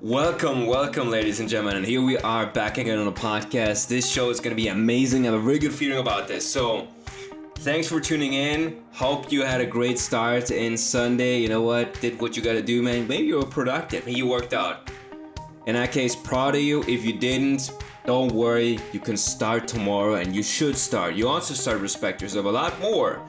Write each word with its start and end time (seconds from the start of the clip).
Welcome, 0.00 0.66
welcome, 0.66 1.08
ladies 1.08 1.40
and 1.40 1.48
gentlemen. 1.48 1.76
And 1.76 1.86
here 1.86 2.02
we 2.02 2.18
are 2.18 2.46
back 2.46 2.78
again 2.78 2.98
on 2.98 3.06
the 3.06 3.12
podcast. 3.12 3.86
This 3.86 4.10
show 4.10 4.28
is 4.28 4.38
going 4.38 4.54
to 4.54 4.60
be 4.60 4.68
amazing. 4.68 5.22
I 5.22 5.30
have 5.30 5.40
a 5.40 5.42
very 5.42 5.58
good 5.58 5.72
feeling 5.72 5.98
about 5.98 6.28
this. 6.28 6.46
So, 6.50 6.88
thanks 7.58 7.88
for 7.88 8.00
tuning 8.00 8.34
in. 8.34 8.82
Hope 8.92 9.32
you 9.32 9.42
had 9.42 9.60
a 9.62 9.66
great 9.66 9.98
start 9.98 10.50
in 10.50 10.76
Sunday. 10.76 11.38
You 11.38 11.48
know 11.48 11.62
what? 11.62 11.98
Did 12.00 12.20
what 12.20 12.36
you 12.36 12.42
got 12.42 12.54
to 12.54 12.62
do, 12.62 12.82
man. 12.82 13.08
Maybe 13.08 13.28
you 13.28 13.36
were 13.36 13.46
productive. 13.46 14.04
Maybe 14.04 14.18
you 14.18 14.26
worked 14.26 14.52
out. 14.52 14.90
In 15.66 15.74
that 15.74 15.92
case, 15.92 16.14
proud 16.14 16.54
of 16.56 16.60
you. 16.60 16.82
If 16.82 17.04
you 17.04 17.18
didn't, 17.18 17.70
don't 18.04 18.32
worry. 18.32 18.80
You 18.92 19.00
can 19.00 19.16
start 19.16 19.66
tomorrow 19.66 20.16
and 20.16 20.34
you 20.34 20.42
should 20.42 20.76
start. 20.76 21.14
You 21.14 21.28
also 21.28 21.54
start 21.54 21.80
respect 21.80 22.20
yourself 22.20 22.44
a 22.44 22.50
lot 22.50 22.78
more. 22.80 23.22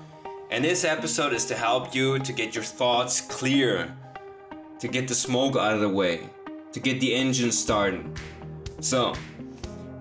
And 0.49 0.65
this 0.65 0.83
episode 0.83 1.31
is 1.31 1.45
to 1.45 1.55
help 1.55 1.95
you 1.95 2.19
to 2.19 2.33
get 2.33 2.53
your 2.53 2.63
thoughts 2.65 3.21
clear, 3.21 3.95
to 4.79 4.87
get 4.87 5.07
the 5.07 5.15
smoke 5.15 5.55
out 5.55 5.73
of 5.73 5.79
the 5.79 5.89
way 5.89 6.29
to 6.75 6.81
get 6.81 6.99
the 6.99 7.15
engine 7.15 7.53
starting. 7.53 8.13
So, 8.81 9.13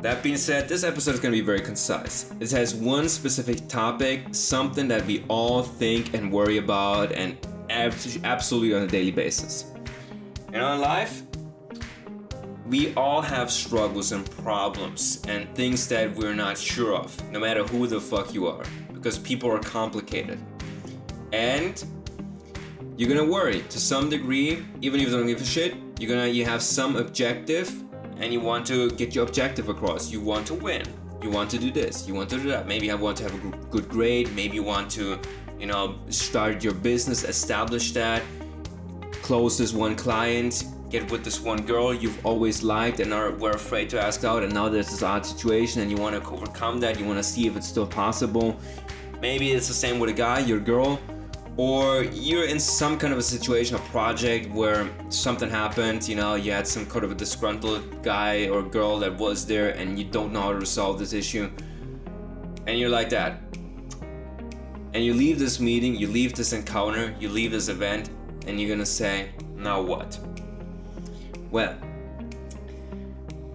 that 0.03 0.25
being 0.25 0.37
said, 0.37 0.69
this 0.69 0.83
episode 0.83 1.15
is 1.15 1.21
going 1.21 1.33
to 1.33 1.41
be 1.41 1.47
very 1.47 1.61
concise. 1.61 2.33
It 2.41 2.51
has 2.51 2.75
one 2.75 3.09
specific 3.09 3.69
topic, 3.69 4.35
something 4.35 4.89
that 4.89 5.07
we 5.07 5.25
all 5.29 5.62
think 5.62 6.15
and 6.15 6.33
worry 6.33 6.59
about 6.59 7.12
and 7.12 7.39
absolutely 7.71 8.75
on 8.75 8.83
a 8.83 8.89
daily 8.89 9.12
basis. 9.12 9.71
In 10.53 10.61
life, 10.81 11.23
we 12.67 12.93
all 12.97 13.23
have 13.23 13.53
struggles 13.53 14.11
and 14.11 14.29
problems 14.43 15.23
and 15.29 15.48
things 15.55 15.87
that 15.87 16.12
we're 16.17 16.34
not 16.34 16.59
sure 16.59 16.97
of, 16.97 17.09
no 17.31 17.39
matter 17.39 17.62
who 17.62 17.87
the 17.87 18.01
fuck 18.01 18.34
you 18.34 18.48
are, 18.48 18.65
because 18.93 19.17
people 19.17 19.48
are 19.48 19.61
complicated. 19.61 20.41
And 21.33 21.84
you're 22.97 23.09
gonna 23.09 23.31
worry 23.31 23.62
to 23.62 23.79
some 23.79 24.11
degree, 24.11 24.67
even 24.81 24.98
if 24.98 25.06
you 25.06 25.17
don't 25.17 25.29
give 25.29 25.41
a 25.41 25.45
shit, 25.45 25.77
you're 25.98 26.11
gonna 26.11 26.29
you 26.29 26.45
have 26.45 26.62
some 26.62 26.97
objective 26.97 27.83
and 28.19 28.33
you 28.33 28.41
want 28.41 28.66
to 28.66 28.91
get 28.93 29.15
your 29.15 29.27
objective 29.27 29.69
across. 29.69 30.11
You 30.11 30.20
want 30.20 30.47
to 30.48 30.55
win. 30.55 30.83
You 31.23 31.31
want 31.31 31.50
to 31.50 31.59
do 31.59 31.70
this. 31.70 32.06
You 32.06 32.14
want 32.14 32.31
to 32.31 32.37
do 32.37 32.48
that. 32.48 32.67
Maybe 32.67 32.87
you 32.87 32.97
want 32.97 33.17
to 33.19 33.25
have 33.25 33.34
a 33.34 33.56
good 33.69 33.89
grade. 33.89 34.34
Maybe 34.34 34.56
you 34.56 34.62
want 34.62 34.91
to 34.92 35.19
you 35.59 35.67
know 35.67 35.98
start 36.09 36.62
your 36.65 36.75
business 36.75 37.25
establish 37.25 37.92
that 37.92 38.22
close 39.22 39.56
this 39.56 39.72
one 39.72 39.95
client 39.95 40.65
get 40.91 41.11
with 41.11 41.25
this 41.25 41.41
one 41.41 41.61
girl 41.65 41.95
you've 41.95 42.25
always 42.27 42.62
liked 42.62 43.00
and 43.00 43.12
are 43.12 43.31
were 43.33 43.53
afraid 43.53 43.89
to 43.89 44.00
ask 44.00 44.25
out 44.25 44.42
and 44.42 44.53
now 44.53 44.69
there's 44.69 44.91
this 44.91 45.03
odd 45.03 45.25
situation 45.25 45.81
and 45.83 45.91
you 45.91 45.97
want 45.97 46.15
to 46.15 46.31
overcome 46.31 46.78
that. 46.81 46.98
You 47.00 47.05
want 47.05 47.19
to 47.19 47.22
see 47.25 47.47
if 47.47 47.56
it's 47.56 47.67
still 47.67 47.87
possible. 47.87 48.56
Maybe 49.20 49.53
it's 49.53 49.69
the 49.69 49.75
same 49.75 49.98
with 49.98 50.11
a 50.11 50.12
guy 50.12 50.41
your 50.41 50.61
girl 50.61 51.00
or 51.56 52.02
you're 52.02 52.47
in 52.47 52.58
some 52.58 52.98
kind 52.98 53.12
of 53.12 53.19
a 53.19 53.22
situation, 53.22 53.77
a 53.77 53.80
project 53.91 54.50
where 54.50 54.91
something 55.08 55.48
happened, 55.48 56.06
you 56.08 56.16
know, 56.16 56.34
you 56.34 56.50
had 56.50 56.66
some 56.66 56.84
kind 56.84 57.05
of 57.05 57.12
a 57.12 57.14
disgruntled 57.14 58.02
guy 58.02 58.48
or 58.48 58.62
girl 58.62 58.98
that 58.98 59.16
was 59.16 59.47
there 59.47 59.70
and 59.70 59.97
you 59.98 60.05
don't 60.05 60.32
know 60.32 60.41
how 60.41 60.52
to 60.52 60.58
resolve 60.58 60.98
this 60.98 61.12
issue, 61.12 61.48
and 62.66 62.78
you're 62.78 62.88
like 62.88 63.08
that. 63.10 63.41
And 64.94 65.05
you 65.05 65.14
leave 65.14 65.38
this 65.38 65.60
meeting, 65.60 65.94
you 65.94 66.08
leave 66.08 66.34
this 66.34 66.52
encounter, 66.52 67.14
you 67.20 67.28
leave 67.28 67.52
this 67.52 67.69
event, 67.69 68.10
and 68.47 68.60
you're 68.60 68.70
gonna 68.70 68.86
say, 68.86 69.30
now 69.56 69.80
what? 69.80 70.19
Well, 71.50 71.77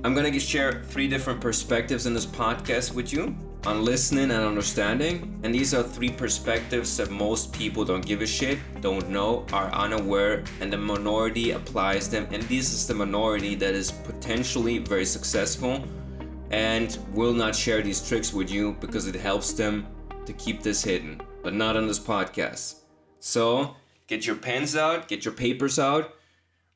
I'm 0.05 0.15
gonna 0.15 0.39
share 0.39 0.83
three 0.85 1.09
different 1.09 1.41
perspectives 1.41 2.05
in 2.05 2.13
this 2.13 2.25
podcast 2.25 2.93
with 2.93 3.11
you 3.11 3.35
on 3.65 3.83
listening 3.83 4.31
and 4.31 4.43
understanding. 4.43 5.39
And 5.43 5.53
these 5.53 5.73
are 5.73 5.83
three 5.83 6.09
perspectives 6.09 6.95
that 6.97 7.11
most 7.11 7.51
people 7.51 7.83
don't 7.83 8.05
give 8.05 8.21
a 8.21 8.27
shit, 8.27 8.59
don't 8.81 9.09
know, 9.09 9.45
are 9.51 9.71
unaware, 9.71 10.43
and 10.61 10.71
the 10.71 10.77
minority 10.77 11.51
applies 11.51 12.09
them. 12.09 12.27
And 12.31 12.43
this 12.43 12.73
is 12.73 12.87
the 12.87 12.93
minority 12.93 13.55
that 13.55 13.73
is 13.73 13.91
potentially 13.91 14.77
very 14.77 15.05
successful 15.05 15.83
and 16.51 16.97
will 17.11 17.33
not 17.33 17.55
share 17.55 17.81
these 17.81 18.07
tricks 18.07 18.33
with 18.33 18.49
you 18.49 18.75
because 18.79 19.07
it 19.07 19.15
helps 19.15 19.53
them 19.53 19.85
to 20.25 20.33
keep 20.33 20.63
this 20.63 20.83
hidden, 20.83 21.21
but 21.43 21.53
not 21.53 21.75
on 21.75 21.87
this 21.87 21.99
podcast. 21.99 22.81
So 23.19 23.75
get 24.07 24.25
your 24.25 24.35
pens 24.35 24.75
out, 24.75 25.07
get 25.07 25.25
your 25.25 25.33
papers 25.33 25.77
out. 25.77 26.15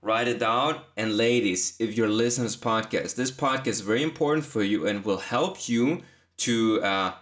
Write 0.01 0.27
it 0.27 0.39
down. 0.39 0.81
And 0.97 1.15
ladies, 1.15 1.77
if 1.79 1.95
you're 1.95 2.09
listening 2.09 2.49
to 2.49 2.53
this 2.53 2.61
podcast, 2.61 3.15
this 3.15 3.31
podcast 3.31 3.67
is 3.67 3.79
very 3.79 4.03
important 4.03 4.45
for 4.45 4.61
you 4.61 4.85
and 4.85 5.05
will 5.05 5.17
help 5.17 5.69
you 5.69 6.01
to 6.37 6.81
uh, 6.81 7.13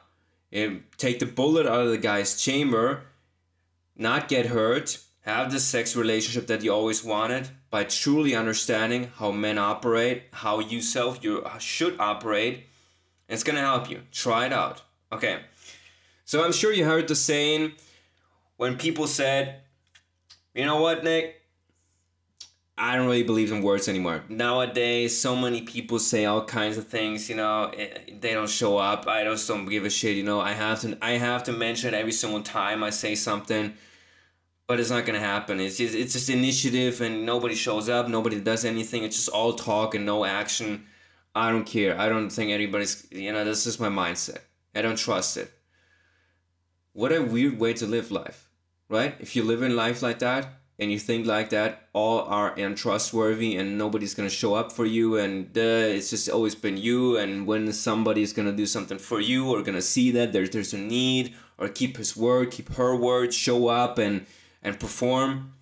take 0.98 1.20
the 1.20 1.26
bullet 1.26 1.66
out 1.66 1.82
of 1.82 1.90
the 1.90 1.98
guy's 1.98 2.42
chamber, 2.42 3.04
not 3.96 4.28
get 4.28 4.48
hurt, 4.48 5.00
have 5.22 5.52
the 5.52 5.60
sex 5.60 5.96
relationship 5.96 6.48
that 6.48 6.64
you 6.64 6.74
always 6.74 7.04
wanted 7.04 7.50
by 7.70 7.84
truly 7.84 8.36
understanding 8.36 9.12
how 9.16 9.32
men 9.32 9.58
operate, 9.58 10.24
how 10.32 10.60
you 10.60 10.82
self 10.82 11.24
you 11.24 11.46
should 11.60 12.00
operate. 12.00 12.66
It's 13.30 13.44
gonna 13.44 13.62
help 13.62 13.90
you. 13.90 14.02
Try 14.12 14.48
it 14.48 14.54
out. 14.54 14.82
Okay. 15.12 15.42
So 16.26 16.44
I'm 16.44 16.52
sure 16.52 16.74
you 16.74 16.86
heard 16.86 17.08
the 17.08 17.16
saying 17.16 17.74
when 18.58 18.78
people 18.78 19.08
said, 19.08 19.62
you 20.54 20.66
know 20.66 20.82
what, 20.82 21.04
Nick? 21.04 21.41
I 22.82 22.96
don't 22.96 23.06
really 23.06 23.22
believe 23.22 23.52
in 23.52 23.62
words 23.62 23.88
anymore. 23.88 24.24
Nowadays, 24.28 25.16
so 25.16 25.36
many 25.36 25.62
people 25.62 26.00
say 26.00 26.26
all 26.26 26.44
kinds 26.44 26.80
of 26.80 26.88
things. 26.88 27.30
You 27.30 27.36
know, 27.36 27.66
eh, 27.78 27.90
they 28.20 28.34
don't 28.34 28.50
show 28.50 28.80
up. 28.80 29.08
I 29.08 29.24
just 29.24 29.48
don't 29.48 29.68
give 29.68 29.86
a 29.86 29.90
shit. 29.92 30.18
You 30.18 30.24
know, 30.24 30.42
I 30.42 30.54
have 30.54 30.82
to. 30.82 30.98
I 31.00 31.12
have 31.12 31.44
to 31.44 31.52
mention 31.52 31.94
it 31.94 31.98
every 31.98 32.12
single 32.12 32.42
time 32.42 32.84
I 32.84 32.90
say 32.90 33.14
something, 33.14 33.76
but 34.66 34.80
it's 34.80 34.90
not 34.90 35.06
gonna 35.06 35.20
happen. 35.20 35.60
It's 35.60 35.78
just, 35.78 35.94
it's 35.94 36.14
just 36.14 36.32
initiative, 36.32 37.02
and 37.02 37.24
nobody 37.24 37.54
shows 37.54 37.88
up. 37.88 38.08
Nobody 38.08 38.42
does 38.42 38.66
anything. 38.66 39.04
It's 39.04 39.16
just 39.16 39.30
all 39.30 39.54
talk 39.54 39.94
and 39.94 40.04
no 40.04 40.26
action. 40.26 40.86
I 41.36 41.52
don't 41.52 41.66
care. 41.66 41.96
I 42.00 42.10
don't 42.10 42.32
think 42.32 42.50
anybody's. 42.50 43.06
You 43.12 43.32
know, 43.32 43.46
this 43.46 43.68
is 43.68 43.80
my 43.80 43.90
mindset. 43.90 44.40
I 44.74 44.82
don't 44.82 44.98
trust 44.98 45.38
it. 45.38 45.52
What 46.94 47.12
a 47.12 47.22
weird 47.22 47.60
way 47.60 47.74
to 47.74 47.86
live 47.86 48.10
life, 48.10 48.50
right? 48.90 49.14
If 49.20 49.36
you 49.36 49.44
live 49.44 49.62
in 49.62 49.76
life 49.76 50.02
like 50.02 50.18
that 50.18 50.61
and 50.82 50.92
you 50.92 50.98
think 50.98 51.28
like 51.28 51.52
that 51.52 51.88
all 51.94 52.22
are 52.22 52.56
untrustworthy 52.56 53.56
and 53.56 53.78
nobody's 53.78 54.16
gonna 54.16 54.30
show 54.30 54.56
up 54.56 54.72
for 54.72 54.84
you 54.84 55.16
and 55.16 55.56
it's 55.56 56.10
just 56.10 56.28
always 56.28 56.56
been 56.56 56.76
you 56.76 57.18
and 57.18 57.46
when 57.46 57.72
somebody's 57.72 58.34
gonna 58.34 58.52
do 58.52 58.66
something 58.66 58.98
for 58.98 59.22
you 59.22 59.52
or 59.52 59.62
gonna 59.62 59.82
see 59.82 60.10
that 60.10 60.34
there's 60.34 60.50
there's 60.50 60.74
a 60.74 60.78
need 60.78 61.36
or 61.60 61.70
keep 61.70 61.98
his 61.98 62.18
word 62.18 62.50
keep 62.50 62.74
her 62.74 62.96
word 62.96 63.32
show 63.32 63.68
up 63.68 64.00
and 64.00 64.26
and 64.64 64.80
perform. 64.80 65.54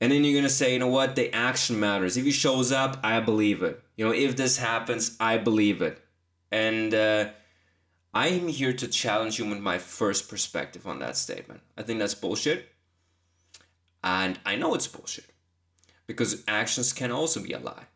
And 0.00 0.12
then 0.12 0.24
you're 0.24 0.40
gonna 0.40 0.48
say 0.48 0.72
you 0.72 0.78
know 0.78 0.86
what? 0.86 1.16
The 1.16 1.34
action 1.34 1.80
matters. 1.80 2.16
If 2.16 2.24
he 2.24 2.30
shows 2.30 2.70
up 2.70 3.00
i 3.02 3.18
believe 3.18 3.64
it. 3.64 3.82
You 3.96 4.04
know 4.04 4.12
if 4.12 4.36
this 4.36 4.58
happens 4.58 5.16
i 5.18 5.36
believe 5.36 5.82
it. 5.82 6.00
And 6.52 6.94
uh, 6.94 7.30
i 8.14 8.28
am 8.28 8.46
here 8.46 8.72
to 8.72 8.86
challenge 8.86 9.40
you 9.40 9.46
with 9.46 9.58
my 9.58 9.78
first 9.78 10.30
perspective 10.30 10.86
on 10.86 11.00
that 11.00 11.16
statement. 11.16 11.60
I 11.76 11.82
think 11.82 11.98
that's 11.98 12.14
bullshit 12.14 12.68
and 14.02 14.38
I 14.44 14.56
know 14.56 14.74
it's 14.74 14.86
bullshit 14.86 15.26
because 16.06 16.42
actions 16.48 16.92
can 16.92 17.10
also 17.12 17.40
be 17.40 17.52
a 17.52 17.58
lie. 17.58 17.86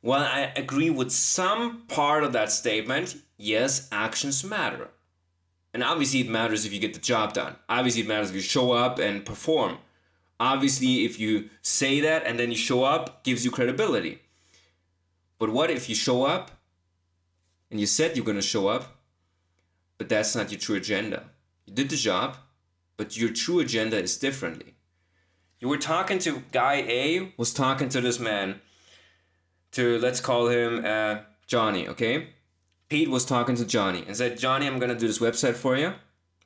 While 0.00 0.22
I 0.22 0.52
agree 0.56 0.90
with 0.90 1.10
some 1.10 1.82
part 1.88 2.22
of 2.22 2.32
that 2.32 2.52
statement, 2.52 3.16
yes, 3.36 3.88
actions 3.90 4.44
matter. 4.44 4.88
And 5.74 5.82
obviously, 5.82 6.20
it 6.20 6.28
matters 6.28 6.64
if 6.64 6.72
you 6.72 6.80
get 6.80 6.94
the 6.94 7.00
job 7.00 7.32
done. 7.32 7.56
Obviously, 7.68 8.02
it 8.02 8.08
matters 8.08 8.30
if 8.30 8.36
you 8.36 8.40
show 8.40 8.72
up 8.72 8.98
and 8.98 9.24
perform. 9.24 9.78
Obviously, 10.38 11.04
if 11.04 11.18
you 11.18 11.50
say 11.60 12.00
that 12.00 12.24
and 12.24 12.38
then 12.38 12.50
you 12.50 12.56
show 12.56 12.84
up, 12.84 13.24
gives 13.24 13.44
you 13.44 13.50
credibility. 13.50 14.22
But 15.38 15.50
what 15.50 15.70
if 15.70 15.88
you 15.88 15.94
show 15.94 16.24
up 16.24 16.50
and 17.70 17.80
you 17.80 17.86
said 17.86 18.16
you're 18.16 18.24
going 18.24 18.36
to 18.36 18.42
show 18.42 18.68
up, 18.68 18.96
but 19.98 20.08
that's 20.08 20.34
not 20.34 20.50
your 20.50 20.60
true 20.60 20.76
agenda? 20.76 21.24
You 21.66 21.74
did 21.74 21.90
the 21.90 21.96
job, 21.96 22.36
but 22.96 23.16
your 23.16 23.30
true 23.30 23.60
agenda 23.60 23.98
is 23.98 24.16
differently. 24.16 24.75
You 25.58 25.68
were 25.68 25.78
talking 25.78 26.18
to 26.20 26.42
guy 26.52 26.84
A 26.86 27.32
was 27.36 27.52
talking 27.54 27.88
to 27.88 28.00
this 28.00 28.20
man 28.20 28.60
to 29.72 29.98
let's 29.98 30.20
call 30.20 30.48
him 30.48 30.84
uh, 30.84 31.18
Johnny, 31.46 31.88
okay? 31.88 32.28
Pete 32.88 33.10
was 33.10 33.24
talking 33.24 33.56
to 33.56 33.64
Johnny 33.64 34.04
and 34.06 34.16
said, 34.16 34.38
Johnny, 34.38 34.66
I'm 34.66 34.78
gonna 34.78 34.98
do 34.98 35.06
this 35.06 35.18
website 35.18 35.54
for 35.54 35.76
you. 35.76 35.94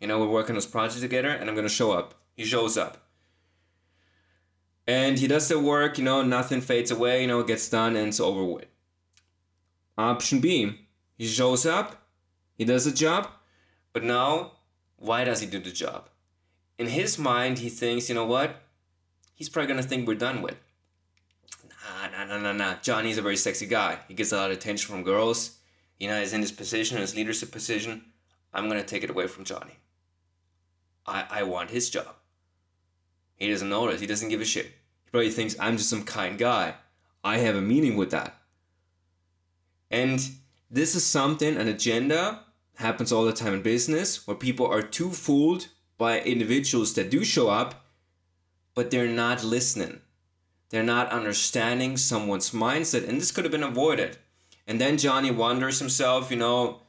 You 0.00 0.06
know, 0.06 0.18
we're 0.18 0.28
working 0.28 0.54
this 0.54 0.66
project 0.66 1.00
together 1.00 1.28
and 1.28 1.48
I'm 1.48 1.56
gonna 1.56 1.68
show 1.68 1.92
up. 1.92 2.14
He 2.36 2.44
shows 2.44 2.76
up. 2.76 3.08
And 4.86 5.18
he 5.18 5.26
does 5.26 5.48
the 5.48 5.58
work, 5.58 5.98
you 5.98 6.04
know, 6.04 6.22
nothing 6.22 6.60
fades 6.60 6.90
away, 6.90 7.22
you 7.22 7.26
know, 7.26 7.42
gets 7.42 7.68
done 7.68 7.96
and 7.96 8.08
it's 8.08 8.20
over 8.20 8.44
with. 8.44 8.66
Option 9.98 10.40
B, 10.40 10.86
he 11.18 11.26
shows 11.26 11.66
up, 11.66 12.06
he 12.56 12.64
does 12.64 12.84
the 12.84 12.92
job, 12.92 13.28
but 13.92 14.04
now, 14.04 14.52
why 14.96 15.24
does 15.24 15.40
he 15.40 15.46
do 15.46 15.58
the 15.58 15.70
job? 15.70 16.08
In 16.78 16.86
his 16.86 17.18
mind, 17.18 17.58
he 17.58 17.68
thinks, 17.68 18.08
you 18.08 18.14
know 18.14 18.24
what? 18.24 18.62
He's 19.40 19.48
probably 19.48 19.68
gonna 19.68 19.82
think 19.82 20.06
we're 20.06 20.14
done 20.14 20.42
with. 20.42 20.56
Nah, 21.66 22.10
nah, 22.10 22.24
nah, 22.26 22.38
nah, 22.38 22.52
nah. 22.52 22.74
Johnny's 22.82 23.16
a 23.16 23.22
very 23.22 23.38
sexy 23.38 23.64
guy. 23.64 23.98
He 24.06 24.12
gets 24.12 24.32
a 24.32 24.36
lot 24.36 24.50
of 24.50 24.56
attention 24.58 24.94
from 24.94 25.02
girls. 25.02 25.56
You 25.98 26.08
know, 26.08 26.20
he's 26.20 26.34
in 26.34 26.42
his 26.42 26.52
position, 26.52 26.98
his 26.98 27.16
leadership 27.16 27.50
position. 27.50 28.04
I'm 28.52 28.68
gonna 28.68 28.84
take 28.84 29.02
it 29.02 29.08
away 29.08 29.28
from 29.28 29.44
Johnny. 29.44 29.78
I, 31.06 31.24
I 31.30 31.42
want 31.44 31.70
his 31.70 31.88
job. 31.88 32.16
He 33.36 33.50
doesn't 33.50 33.70
notice. 33.70 34.02
He 34.02 34.06
doesn't 34.06 34.28
give 34.28 34.42
a 34.42 34.44
shit. 34.44 34.66
He 34.66 35.10
probably 35.10 35.30
thinks 35.30 35.56
I'm 35.58 35.78
just 35.78 35.88
some 35.88 36.04
kind 36.04 36.38
guy. 36.38 36.74
I 37.24 37.38
have 37.38 37.56
a 37.56 37.62
meaning 37.62 37.96
with 37.96 38.10
that. 38.10 38.36
And 39.90 40.20
this 40.70 40.94
is 40.94 41.06
something, 41.06 41.56
an 41.56 41.66
agenda 41.66 42.44
happens 42.74 43.10
all 43.10 43.24
the 43.24 43.32
time 43.32 43.54
in 43.54 43.62
business 43.62 44.26
where 44.26 44.36
people 44.36 44.66
are 44.66 44.82
too 44.82 45.10
fooled 45.10 45.68
by 45.96 46.20
individuals 46.20 46.94
that 46.94 47.10
do 47.10 47.24
show 47.24 47.48
up, 47.48 47.86
but 48.80 48.90
they're 48.90 49.06
not 49.06 49.44
listening. 49.44 50.00
They're 50.70 50.82
not 50.82 51.12
understanding 51.12 51.98
someone's 51.98 52.52
mindset, 52.52 53.06
and 53.06 53.20
this 53.20 53.30
could 53.30 53.44
have 53.44 53.52
been 53.52 53.62
avoided. 53.62 54.16
And 54.66 54.80
then 54.80 54.96
Johnny 54.96 55.30
wonders 55.30 55.80
himself, 55.80 56.30
you 56.30 56.38
know, 56.38 56.80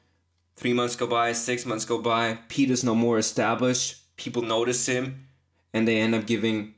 three 0.56 0.72
months 0.72 0.96
go 0.96 1.06
by, 1.06 1.34
six 1.34 1.66
months 1.66 1.84
go 1.84 1.98
by, 1.98 2.40
Peter's 2.48 2.86
no 2.86 2.96
more 2.96 3.18
established, 3.18 4.16
people 4.16 4.42
notice 4.42 4.86
him, 4.86 5.28
and 5.74 5.86
they 5.86 6.00
end 6.00 6.16
up 6.16 6.26
giving 6.26 6.76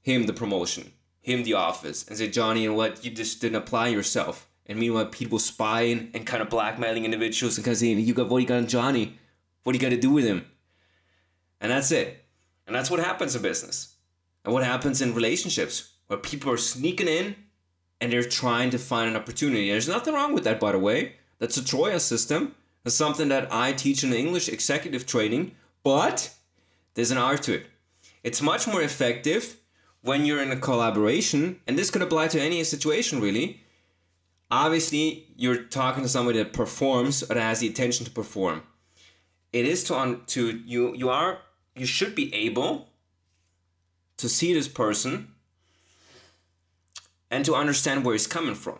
him 0.00 0.24
the 0.24 0.32
promotion, 0.32 0.92
him 1.20 1.44
the 1.44 1.52
office, 1.52 2.08
and 2.08 2.16
say, 2.16 2.30
Johnny, 2.30 2.66
know 2.66 2.72
what, 2.72 3.04
you 3.04 3.10
just 3.10 3.38
didn't 3.42 3.56
apply 3.56 3.88
yourself. 3.88 4.48
And 4.64 4.78
meanwhile, 4.78 5.04
people 5.04 5.40
spying 5.40 6.10
and 6.14 6.26
kind 6.26 6.40
of 6.40 6.48
blackmailing 6.48 7.04
individuals 7.04 7.58
and 7.58 7.66
kind 7.66 7.74
of 7.74 7.80
saying, 7.80 7.98
you 7.98 8.14
got 8.14 8.30
what 8.30 8.38
you 8.38 8.48
got 8.48 8.56
on 8.56 8.66
Johnny? 8.66 9.18
What 9.62 9.74
are 9.74 9.76
you 9.76 9.82
going 9.82 9.94
to 9.94 10.00
do 10.00 10.10
with 10.10 10.24
him? 10.24 10.46
And 11.60 11.70
that's 11.70 11.92
it. 11.92 12.24
And 12.66 12.74
that's 12.74 12.90
what 12.90 12.98
happens 12.98 13.36
in 13.36 13.42
business. 13.42 13.91
And 14.44 14.52
what 14.52 14.64
happens 14.64 15.00
in 15.00 15.14
relationships 15.14 15.92
where 16.06 16.18
people 16.18 16.52
are 16.52 16.56
sneaking 16.56 17.08
in 17.08 17.36
and 18.00 18.12
they're 18.12 18.24
trying 18.24 18.70
to 18.70 18.78
find 18.78 19.08
an 19.08 19.16
opportunity. 19.16 19.70
There's 19.70 19.88
nothing 19.88 20.14
wrong 20.14 20.34
with 20.34 20.44
that, 20.44 20.58
by 20.58 20.72
the 20.72 20.78
way. 20.78 21.14
That's 21.38 21.56
a 21.56 21.62
Troya 21.62 22.00
system. 22.00 22.54
That's 22.82 22.96
something 22.96 23.28
that 23.28 23.52
I 23.52 23.72
teach 23.72 24.02
in 24.02 24.12
English 24.12 24.48
executive 24.48 25.06
training, 25.06 25.52
but 25.84 26.34
there's 26.94 27.12
an 27.12 27.18
art 27.18 27.42
to 27.44 27.54
it. 27.54 27.66
It's 28.24 28.42
much 28.42 28.66
more 28.66 28.82
effective 28.82 29.56
when 30.02 30.26
you're 30.26 30.42
in 30.42 30.50
a 30.50 30.56
collaboration, 30.56 31.60
and 31.66 31.78
this 31.78 31.90
could 31.90 32.02
apply 32.02 32.26
to 32.28 32.40
any 32.40 32.64
situation 32.64 33.20
really, 33.20 33.60
obviously 34.52 35.26
you're 35.36 35.62
talking 35.62 36.02
to 36.02 36.08
somebody 36.08 36.38
that 36.38 36.52
performs 36.52 37.22
or 37.22 37.34
that 37.34 37.40
has 37.40 37.60
the 37.60 37.66
intention 37.66 38.04
to 38.04 38.10
perform 38.10 38.62
it 39.52 39.64
is 39.64 39.82
to 39.84 39.94
on 39.94 40.24
to 40.26 40.58
you 40.66 40.94
you 40.94 41.08
are 41.08 41.38
you 41.74 41.86
should 41.86 42.14
be 42.14 42.32
able 42.34 42.88
to 44.22 44.28
see 44.28 44.54
this 44.54 44.68
person 44.68 45.34
and 47.30 47.44
to 47.44 47.54
understand 47.54 48.04
where 48.04 48.14
he's 48.14 48.26
coming 48.26 48.54
from 48.54 48.78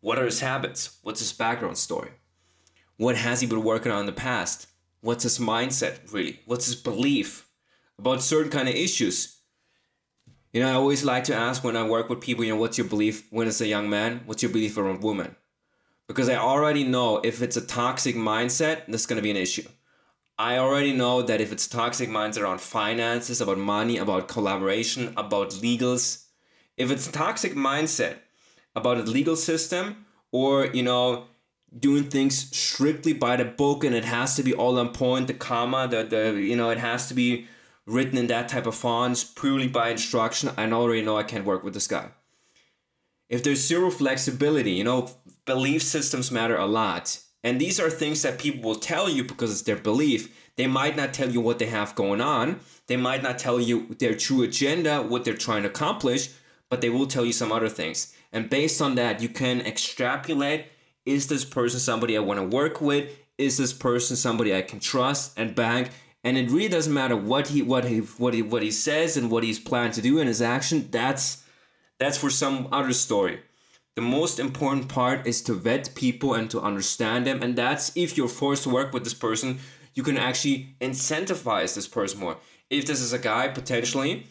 what 0.00 0.18
are 0.18 0.24
his 0.24 0.40
habits 0.40 0.98
what's 1.02 1.20
his 1.20 1.32
background 1.32 1.76
story 1.76 2.10
what 2.96 3.16
has 3.16 3.40
he 3.40 3.46
been 3.46 3.64
working 3.64 3.92
on 3.92 4.00
in 4.00 4.06
the 4.06 4.12
past 4.12 4.68
what's 5.00 5.24
his 5.24 5.38
mindset 5.38 6.12
really 6.12 6.40
what's 6.46 6.66
his 6.66 6.76
belief 6.76 7.48
about 7.98 8.22
certain 8.22 8.50
kind 8.50 8.68
of 8.68 8.74
issues 8.74 9.34
you 10.52 10.60
know, 10.60 10.70
I 10.70 10.74
always 10.74 11.02
like 11.02 11.24
to 11.24 11.34
ask 11.34 11.64
when 11.64 11.76
I 11.76 11.82
work 11.82 12.08
with 12.08 12.20
people, 12.20 12.44
you 12.44 12.54
know, 12.54 12.60
what's 12.60 12.78
your 12.78 12.86
belief 12.86 13.26
when 13.30 13.48
it's 13.48 13.60
a 13.60 13.66
young 13.66 13.90
man? 13.90 14.20
What's 14.24 14.40
your 14.40 14.52
belief 14.52 14.78
around 14.78 15.02
women? 15.02 15.34
Because 16.06 16.28
I 16.28 16.36
already 16.36 16.84
know 16.84 17.20
if 17.24 17.42
it's 17.42 17.56
a 17.56 17.60
toxic 17.60 18.14
mindset, 18.14 18.86
that's 18.86 19.06
going 19.06 19.16
to 19.16 19.22
be 19.22 19.32
an 19.32 19.36
issue. 19.36 19.66
I 20.38 20.58
already 20.58 20.92
know 20.92 21.22
that 21.22 21.40
if 21.40 21.52
it's 21.52 21.68
toxic 21.68 22.08
minds 22.08 22.36
around 22.36 22.60
finances, 22.60 23.40
about 23.40 23.58
money, 23.58 23.98
about 23.98 24.28
collaboration, 24.28 25.12
about 25.16 25.50
legals, 25.50 26.24
if 26.76 26.90
it's 26.90 27.06
toxic 27.06 27.54
mindset 27.54 28.16
about 28.74 28.98
a 28.98 29.02
legal 29.02 29.36
system 29.36 30.06
or, 30.32 30.66
you 30.66 30.82
know, 30.82 31.26
doing 31.78 32.04
things 32.04 32.56
strictly 32.56 33.12
by 33.12 33.36
the 33.36 33.44
book 33.44 33.84
and 33.84 33.94
it 33.94 34.04
has 34.04 34.34
to 34.36 34.42
be 34.42 34.52
all 34.52 34.78
on 34.78 34.90
point, 34.92 35.28
the 35.28 35.34
comma, 35.34 35.86
the, 35.88 36.02
the 36.02 36.40
you 36.40 36.56
know, 36.56 36.70
it 36.70 36.78
has 36.78 37.08
to 37.08 37.14
be 37.14 37.46
written 37.86 38.18
in 38.18 38.26
that 38.28 38.48
type 38.48 38.66
of 38.66 38.74
fonts 38.74 39.22
purely 39.24 39.68
by 39.68 39.90
instruction, 39.90 40.50
I 40.56 40.70
already 40.70 41.02
know 41.02 41.16
I 41.16 41.22
can't 41.22 41.44
work 41.44 41.62
with 41.62 41.74
this 41.74 41.86
guy. 41.86 42.08
If 43.28 43.42
there's 43.42 43.66
zero 43.66 43.90
flexibility, 43.90 44.72
you 44.72 44.84
know, 44.84 45.10
belief 45.44 45.82
systems 45.82 46.30
matter 46.30 46.56
a 46.56 46.66
lot. 46.66 47.20
And 47.44 47.60
these 47.60 47.78
are 47.78 47.90
things 47.90 48.22
that 48.22 48.38
people 48.38 48.68
will 48.68 48.80
tell 48.80 49.08
you 49.08 49.22
because 49.22 49.52
it's 49.52 49.62
their 49.62 49.76
belief. 49.76 50.34
They 50.56 50.66
might 50.66 50.96
not 50.96 51.14
tell 51.14 51.30
you 51.30 51.40
what 51.40 51.60
they 51.60 51.66
have 51.66 51.94
going 51.94 52.20
on. 52.20 52.58
They 52.88 52.96
might 52.96 53.22
not 53.22 53.38
tell 53.38 53.60
you 53.60 53.94
their 53.98 54.16
true 54.16 54.42
agenda, 54.42 55.02
what 55.02 55.24
they're 55.24 55.34
trying 55.34 55.62
to 55.62 55.68
accomplish, 55.68 56.30
but 56.68 56.80
they 56.80 56.90
will 56.90 57.06
tell 57.06 57.24
you 57.24 57.32
some 57.32 57.52
other 57.52 57.68
things. 57.68 58.16
And 58.32 58.50
based 58.50 58.82
on 58.82 58.96
that, 58.96 59.20
you 59.20 59.28
can 59.28 59.60
extrapolate 59.60 60.66
is 61.06 61.28
this 61.28 61.44
person 61.44 61.78
somebody 61.78 62.16
I 62.16 62.20
want 62.20 62.40
to 62.40 62.56
work 62.56 62.80
with? 62.80 63.10
Is 63.36 63.58
this 63.58 63.74
person 63.74 64.16
somebody 64.16 64.54
I 64.54 64.62
can 64.62 64.80
trust 64.80 65.38
and 65.38 65.54
bank? 65.54 65.90
and 66.24 66.38
it 66.38 66.50
really 66.50 66.68
doesn't 66.68 66.92
matter 66.92 67.14
what 67.14 67.48
he 67.48 67.62
what 67.62 67.84
he 67.84 67.98
what 67.98 68.34
he 68.34 68.42
what 68.42 68.62
he 68.62 68.70
says 68.70 69.16
and 69.16 69.30
what 69.30 69.44
he's 69.44 69.60
planned 69.60 69.92
to 69.92 70.02
do 70.02 70.18
in 70.18 70.26
his 70.26 70.42
action 70.42 70.88
that's 70.90 71.44
that's 71.98 72.18
for 72.18 72.30
some 72.30 72.66
other 72.72 72.92
story 72.92 73.40
the 73.96 74.02
most 74.02 74.38
important 74.38 74.88
part 74.88 75.26
is 75.26 75.40
to 75.42 75.54
vet 75.54 75.94
people 75.94 76.34
and 76.34 76.50
to 76.50 76.60
understand 76.60 77.26
them 77.26 77.42
and 77.42 77.56
that's 77.56 77.96
if 77.96 78.16
you're 78.16 78.28
forced 78.28 78.64
to 78.64 78.70
work 78.70 78.92
with 78.92 79.04
this 79.04 79.14
person 79.14 79.58
you 79.94 80.02
can 80.02 80.18
actually 80.18 80.74
incentivize 80.80 81.74
this 81.74 81.86
person 81.88 82.18
more. 82.20 82.36
If 82.68 82.86
this 82.86 83.00
is 83.00 83.12
a 83.12 83.18
guy 83.18 83.48
potentially 83.48 84.26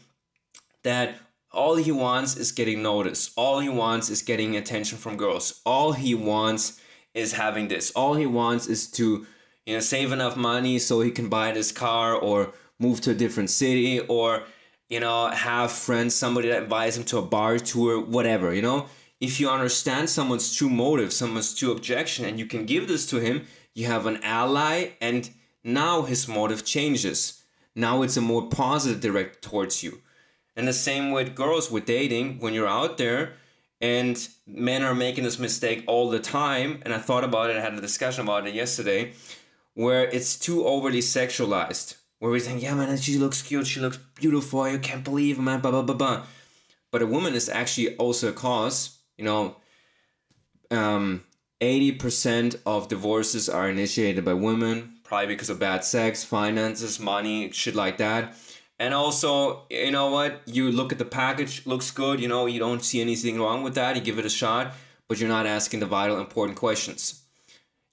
that 0.83 1.15
all 1.51 1.75
he 1.75 1.91
wants 1.91 2.35
is 2.35 2.51
getting 2.51 2.81
noticed 2.81 3.31
all 3.37 3.59
he 3.59 3.69
wants 3.69 4.09
is 4.09 4.21
getting 4.23 4.55
attention 4.57 4.97
from 4.97 5.15
girls 5.15 5.61
all 5.65 5.91
he 5.91 6.15
wants 6.15 6.81
is 7.13 7.33
having 7.33 7.67
this 7.67 7.91
all 7.91 8.15
he 8.15 8.25
wants 8.25 8.65
is 8.65 8.87
to 8.87 9.27
you 9.67 9.75
know 9.75 9.79
save 9.79 10.11
enough 10.11 10.35
money 10.35 10.79
so 10.79 10.99
he 10.99 11.11
can 11.11 11.29
buy 11.29 11.51
this 11.51 11.71
car 11.71 12.15
or 12.15 12.53
move 12.79 12.99
to 12.99 13.11
a 13.11 13.13
different 13.13 13.51
city 13.51 13.99
or 13.99 14.43
you 14.89 14.99
know 14.99 15.27
have 15.27 15.71
friends 15.71 16.15
somebody 16.15 16.49
that 16.49 16.63
invites 16.63 16.97
him 16.97 17.03
to 17.03 17.19
a 17.19 17.21
bar 17.21 17.59
tour 17.59 18.01
whatever 18.01 18.51
you 18.51 18.61
know 18.63 18.87
if 19.23 19.39
you 19.39 19.49
understand 19.49 20.09
someone's 20.09 20.55
true 20.55 20.69
motive 20.69 21.11
someone's 21.13 21.53
true 21.55 21.71
objection 21.71 22.25
and 22.25 22.37
you 22.39 22.45
can 22.45 22.65
give 22.65 22.87
this 22.87 23.05
to 23.09 23.17
him 23.19 23.45
you 23.73 23.85
have 23.85 24.05
an 24.05 24.19
ally 24.23 24.75
and 24.99 25.29
now 25.63 26.01
his 26.01 26.27
motive 26.27 26.65
changes 26.65 27.43
now 27.75 28.01
it's 28.03 28.17
a 28.17 28.21
more 28.21 28.47
positive 28.49 28.99
direct 29.01 29.41
towards 29.41 29.81
you 29.83 30.01
and 30.55 30.67
the 30.67 30.73
same 30.87 31.11
with 31.11 31.35
girls 31.35 31.71
with 31.71 31.85
dating 31.85 32.39
when 32.39 32.53
you're 32.53 32.77
out 32.79 32.97
there 32.97 33.33
and 33.81 34.29
men 34.47 34.83
are 34.83 34.95
making 34.95 35.23
this 35.23 35.39
mistake 35.39 35.83
all 35.87 36.09
the 36.09 36.19
time 36.19 36.79
and 36.83 36.93
i 36.93 36.97
thought 36.97 37.23
about 37.23 37.49
it 37.49 37.57
i 37.57 37.61
had 37.61 37.73
a 37.73 37.87
discussion 37.89 38.23
about 38.23 38.47
it 38.47 38.53
yesterday 38.53 39.13
where 39.73 40.03
it's 40.09 40.37
too 40.37 40.65
overly 40.65 40.99
sexualized. 40.99 41.95
Where 42.19 42.31
we 42.31 42.39
think, 42.39 42.61
yeah, 42.61 42.73
man, 42.73 42.95
she 42.97 43.17
looks 43.17 43.41
cute, 43.41 43.67
she 43.67 43.79
looks 43.79 43.97
beautiful, 44.15 44.61
I 44.61 44.77
can't 44.77 45.03
believe 45.03 45.39
man, 45.39 45.59
blah, 45.59 45.71
blah, 45.71 45.81
blah, 45.81 45.95
blah. 45.95 46.25
But 46.91 47.01
a 47.01 47.07
woman 47.07 47.33
is 47.33 47.49
actually 47.49 47.95
also 47.97 48.29
a 48.29 48.33
cause. 48.33 48.92
You 49.17 49.25
know, 49.25 49.55
um, 50.71 51.23
80% 51.61 52.57
of 52.65 52.87
divorces 52.87 53.47
are 53.47 53.69
initiated 53.69 54.25
by 54.25 54.33
women, 54.33 54.95
probably 55.03 55.27
because 55.27 55.49
of 55.49 55.59
bad 55.59 55.83
sex, 55.83 56.23
finances, 56.23 56.99
money, 56.99 57.51
shit 57.51 57.75
like 57.75 57.97
that. 57.97 58.35
And 58.79 58.93
also, 58.93 59.65
you 59.69 59.91
know 59.91 60.09
what? 60.09 60.41
You 60.45 60.71
look 60.71 60.91
at 60.91 60.97
the 60.97 61.05
package, 61.05 61.65
looks 61.65 61.91
good, 61.91 62.19
you 62.19 62.27
know, 62.27 62.47
you 62.47 62.59
don't 62.59 62.83
see 62.83 62.99
anything 62.99 63.39
wrong 63.39 63.63
with 63.63 63.75
that, 63.75 63.95
you 63.95 64.01
give 64.01 64.19
it 64.19 64.25
a 64.25 64.29
shot, 64.29 64.73
but 65.07 65.19
you're 65.19 65.29
not 65.29 65.45
asking 65.45 65.79
the 65.79 65.85
vital, 65.85 66.19
important 66.19 66.57
questions. 66.57 67.21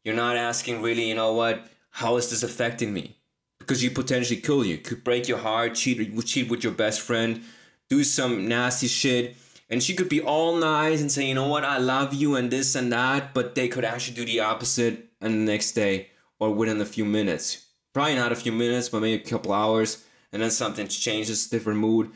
You're 0.05 0.17
not 0.17 0.37
asking 0.37 0.83
really, 0.83 1.09
you 1.09 1.15
know 1.15 1.35
what, 1.35 1.67
how 1.91 2.17
is 2.17 2.31
this 2.31 2.43
affecting 2.43 2.93
me? 2.93 3.19
Because 3.59 3.85
you 3.85 3.91
potentially 3.91 4.41
kill 4.41 4.65
you, 4.65 4.79
could 4.79 5.05
break 5.05 5.29
your 5.29 5.39
heart, 5.39 5.75
cheat, 5.75 6.25
cheat 6.25 6.51
with 6.51 6.65
your 6.65 6.73
best 6.73 7.03
friend, 7.03 7.43
do 7.89 8.03
some 8.03 8.49
nasty 8.49 8.87
shit. 8.87 9.37
And 9.71 9.83
she 9.83 9.95
could 9.95 10.09
be 10.09 10.21
all 10.21 10.57
nice 10.57 11.01
and 11.01 11.11
say, 11.11 11.29
you 11.29 11.35
know 11.35 11.47
what, 11.47 11.65
I 11.65 11.79
love 11.79 12.13
you 12.13 12.35
and 12.35 12.51
this 12.51 12.75
and 12.75 12.93
that, 12.93 13.33
but 13.33 13.55
they 13.55 13.69
could 13.69 13.85
actually 13.85 14.17
do 14.17 14.25
the 14.25 14.41
opposite 14.41 15.11
and 15.21 15.33
the 15.35 15.53
next 15.53 15.73
day 15.73 16.09
or 16.41 16.53
within 16.53 16.81
a 16.81 16.85
few 16.85 17.05
minutes. 17.05 17.67
Probably 17.93 18.17
not 18.17 18.33
a 18.33 18.37
few 18.37 18.51
minutes, 18.51 18.89
but 18.89 19.01
maybe 19.01 19.23
a 19.23 19.27
couple 19.27 19.53
hours, 19.53 20.05
and 20.33 20.43
then 20.43 20.51
something 20.51 20.89
changes, 20.89 21.49
different 21.49 21.79
mood. 21.79 22.11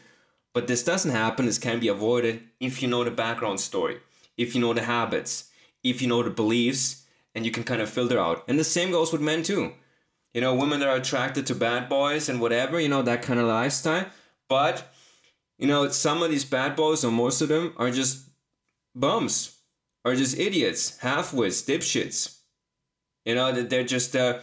But 0.52 0.66
this 0.66 0.84
doesn't 0.84 1.10
happen, 1.10 1.46
this 1.46 1.58
can 1.58 1.78
be 1.78 1.88
avoided 1.88 2.42
if 2.58 2.82
you 2.82 2.88
know 2.88 3.04
the 3.04 3.10
background 3.10 3.60
story, 3.60 3.98
if 4.36 4.54
you 4.54 4.60
know 4.60 4.72
the 4.72 4.82
habits, 4.82 5.50
if 5.82 6.02
you 6.02 6.08
know 6.08 6.22
the 6.22 6.30
beliefs, 6.30 7.04
and 7.34 7.44
you 7.44 7.50
can 7.50 7.64
kind 7.64 7.82
of 7.82 7.90
filter 7.90 8.18
out. 8.18 8.44
And 8.48 8.58
the 8.58 8.64
same 8.64 8.90
goes 8.90 9.12
with 9.12 9.20
men 9.20 9.42
too. 9.42 9.72
You 10.32 10.40
know, 10.40 10.54
women 10.54 10.80
that 10.80 10.88
are 10.88 10.96
attracted 10.96 11.46
to 11.46 11.54
bad 11.54 11.88
boys 11.88 12.28
and 12.28 12.40
whatever, 12.40 12.80
you 12.80 12.88
know, 12.88 13.02
that 13.02 13.22
kind 13.22 13.38
of 13.38 13.46
lifestyle. 13.46 14.06
But, 14.48 14.92
you 15.58 15.66
know, 15.66 15.88
some 15.88 16.22
of 16.22 16.30
these 16.30 16.44
bad 16.44 16.76
boys, 16.76 17.04
or 17.04 17.10
most 17.10 17.40
of 17.40 17.48
them, 17.48 17.74
are 17.76 17.90
just 17.90 18.28
bums, 18.94 19.58
are 20.04 20.14
just 20.14 20.38
idiots, 20.38 20.98
half-wits, 20.98 21.62
dipshits. 21.62 22.40
You 23.24 23.34
know, 23.34 23.52
they're 23.52 23.84
just 23.84 24.14
uh, 24.14 24.40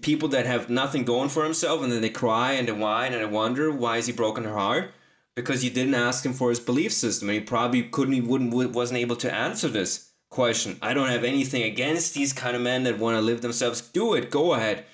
people 0.00 0.28
that 0.30 0.46
have 0.46 0.70
nothing 0.70 1.04
going 1.04 1.28
for 1.28 1.42
themselves 1.42 1.82
and 1.82 1.92
then 1.92 2.02
they 2.02 2.10
cry 2.10 2.52
and 2.52 2.68
they 2.68 2.72
whine 2.72 3.12
and 3.12 3.20
they 3.20 3.26
wonder 3.26 3.70
why 3.70 3.98
is 3.98 4.06
he 4.06 4.12
broken 4.12 4.44
her 4.44 4.54
heart? 4.54 4.92
Because 5.34 5.62
you 5.62 5.70
didn't 5.70 5.94
ask 5.94 6.24
him 6.24 6.32
for 6.32 6.50
his 6.50 6.58
belief 6.58 6.92
system 6.92 7.28
and 7.28 7.38
he 7.38 7.44
probably 7.44 7.82
couldn't, 7.82 8.14
he 8.14 8.20
wouldn't, 8.20 8.72
wasn't 8.72 8.98
able 8.98 9.16
to 9.16 9.32
answer 9.32 9.68
this 9.68 10.12
question. 10.30 10.78
I 10.82 10.94
don't 10.94 11.08
have 11.08 11.24
anything 11.24 11.62
against 11.62 12.14
these 12.14 12.32
kind 12.32 12.56
of 12.56 12.62
men 12.62 12.84
that 12.84 12.98
want 12.98 13.16
to 13.16 13.20
live 13.20 13.40
themselves. 13.40 13.80
Do 13.80 14.14
it, 14.14 14.30
go 14.30 14.54
ahead. 14.54 14.84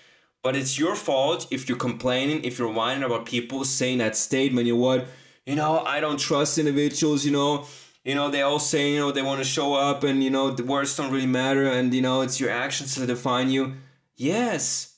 But 0.42 0.56
it's 0.56 0.78
your 0.78 0.94
fault 0.94 1.46
if 1.50 1.68
you're 1.68 1.78
complaining, 1.78 2.44
if 2.44 2.58
you're 2.58 2.70
whining 2.70 3.04
about 3.04 3.24
people 3.24 3.64
saying 3.64 3.98
that 3.98 4.16
statement, 4.16 4.66
you 4.66 4.74
know 4.74 4.80
what? 4.80 5.06
You 5.46 5.56
know, 5.56 5.80
I 5.80 6.00
don't 6.00 6.18
trust 6.18 6.58
individuals, 6.58 7.24
you 7.24 7.32
know, 7.32 7.66
you 8.04 8.14
know, 8.14 8.30
they 8.30 8.42
all 8.42 8.58
say, 8.58 8.92
you 8.92 8.98
know, 8.98 9.12
they 9.12 9.22
want 9.22 9.38
to 9.38 9.44
show 9.44 9.74
up 9.74 10.04
and, 10.04 10.22
you 10.22 10.30
know, 10.30 10.50
the 10.50 10.64
words 10.64 10.96
don't 10.96 11.12
really 11.12 11.26
matter 11.26 11.66
and, 11.66 11.92
you 11.94 12.02
know, 12.02 12.20
it's 12.20 12.38
your 12.38 12.50
actions 12.50 12.94
that 12.94 13.06
define 13.06 13.50
you. 13.50 13.74
Yes, 14.16 14.96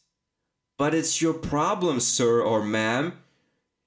but 0.76 0.94
it's 0.94 1.22
your 1.22 1.32
problem, 1.32 2.00
sir 2.00 2.40
or 2.40 2.62
ma'am. 2.62 3.12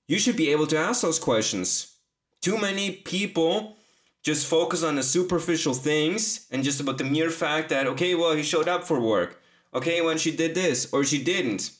You 0.08 0.20
should 0.20 0.38
be 0.38 0.52
able 0.52 0.68
to 0.68 0.78
ask 0.78 1.02
those 1.02 1.20
questions. 1.20 1.96
Too 2.42 2.58
many 2.58 2.92
people 2.92 3.76
just 4.24 4.48
focus 4.48 4.84
on 4.84 4.96
the 4.96 5.04
superficial 5.04 5.74
things 5.74 6.48
and 6.52 6.64
just 6.64 6.80
about 6.80 6.98
the 6.98 7.04
mere 7.04 7.30
fact 7.30 7.70
that, 7.70 7.88
okay, 7.88 8.16
well, 8.16 8.36
he 8.36 8.44
showed 8.44 8.68
up 8.68 8.84
for 8.84 9.00
work. 9.00 9.42
Okay, 9.74 10.02
when 10.02 10.18
she 10.18 10.36
did 10.36 10.56
this 10.56 10.92
or 10.92 11.04
she 11.04 11.24
didn't. 11.24 11.72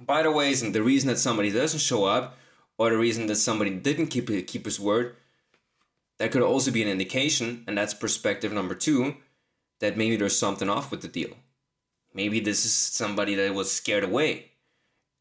By 0.00 0.22
the 0.22 0.30
way, 0.30 0.50
isn't 0.50 0.72
the 0.72 0.82
reason 0.82 1.08
that 1.08 1.18
somebody 1.18 1.50
doesn't 1.50 1.80
show 1.80 2.04
up 2.04 2.37
or 2.78 2.90
the 2.90 2.96
reason 2.96 3.26
that 3.26 3.36
somebody 3.36 3.70
didn't 3.70 4.06
keep 4.06 4.28
keep 4.46 4.64
his 4.64 4.80
word, 4.80 5.16
that 6.18 6.32
could 6.32 6.42
also 6.42 6.70
be 6.70 6.82
an 6.82 6.88
indication, 6.88 7.64
and 7.66 7.76
that's 7.76 7.92
perspective 7.92 8.52
number 8.52 8.74
two, 8.74 9.16
that 9.80 9.96
maybe 9.96 10.16
there's 10.16 10.38
something 10.38 10.68
off 10.68 10.90
with 10.90 11.02
the 11.02 11.08
deal. 11.08 11.36
Maybe 12.14 12.40
this 12.40 12.64
is 12.64 12.72
somebody 12.72 13.34
that 13.34 13.54
was 13.54 13.70
scared 13.70 14.04
away. 14.04 14.52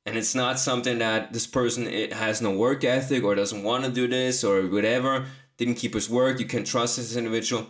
And 0.06 0.18
it's 0.18 0.34
not 0.34 0.58
something 0.58 1.00
that 1.00 1.34
this 1.34 1.46
person 1.46 1.86
it 1.86 2.14
has 2.14 2.42
no 2.42 2.52
work 2.52 2.84
ethic 2.84 3.24
or 3.24 3.36
doesn't 3.36 3.64
want 3.64 3.84
to 3.84 3.92
do 3.92 4.08
this 4.08 4.44
or 4.44 4.62
whatever, 4.62 5.26
didn't 5.58 5.76
keep 5.76 5.94
his 5.94 6.10
word, 6.10 6.40
you 6.40 6.46
can 6.46 6.64
trust 6.64 6.96
this 6.96 7.16
individual. 7.18 7.68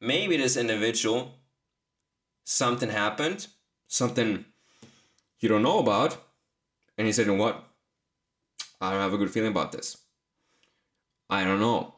Maybe 0.00 0.36
this 0.36 0.56
individual, 0.56 1.34
something 2.44 2.90
happened, 2.90 3.46
something 3.86 4.44
you 5.38 5.48
don't 5.48 5.62
know 5.62 5.78
about, 5.78 6.18
and 6.98 7.06
he 7.06 7.12
said, 7.12 7.26
you 7.26 7.34
what? 7.34 7.65
I 8.80 8.90
don't 8.90 9.00
have 9.00 9.14
a 9.14 9.18
good 9.18 9.30
feeling 9.30 9.50
about 9.50 9.72
this. 9.72 9.96
I 11.28 11.44
don't 11.44 11.60
know. 11.60 11.94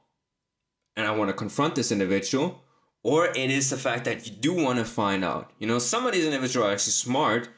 And 0.96 1.06
I 1.06 1.12
want 1.12 1.28
to 1.30 1.34
confront 1.34 1.74
this 1.74 1.92
individual. 1.92 2.62
Or 3.02 3.26
it 3.26 3.50
is 3.50 3.70
the 3.70 3.76
fact 3.76 4.04
that 4.04 4.26
you 4.26 4.32
do 4.32 4.52
want 4.52 4.78
to 4.78 4.84
find 4.84 5.24
out. 5.24 5.52
You 5.58 5.66
know, 5.66 5.78
some 5.78 6.06
of 6.06 6.12
these 6.12 6.26
individuals 6.26 6.66
are 6.66 6.72
actually 6.72 6.92
smart 6.92 7.48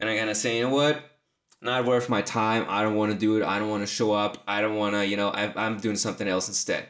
and 0.00 0.08
are 0.08 0.14
going 0.14 0.28
to 0.28 0.34
say, 0.34 0.58
you 0.58 0.64
know 0.64 0.74
what? 0.74 1.02
Not 1.60 1.84
worth 1.84 2.08
my 2.08 2.22
time. 2.22 2.66
I 2.68 2.82
don't 2.82 2.96
want 2.96 3.12
to 3.12 3.18
do 3.18 3.36
it. 3.36 3.44
I 3.44 3.58
don't 3.58 3.68
want 3.68 3.82
to 3.82 3.86
show 3.86 4.12
up. 4.12 4.38
I 4.48 4.60
don't 4.60 4.76
want 4.76 4.94
to, 4.94 5.06
you 5.06 5.16
know, 5.16 5.28
I, 5.28 5.52
I'm 5.54 5.78
doing 5.78 5.96
something 5.96 6.26
else 6.26 6.48
instead. 6.48 6.88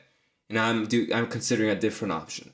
And 0.49 0.59
I'm 0.59 0.87
do 0.87 1.09
I'm 1.15 1.27
considering 1.27 1.71
a 1.71 1.75
different 1.75 2.13
option. 2.13 2.53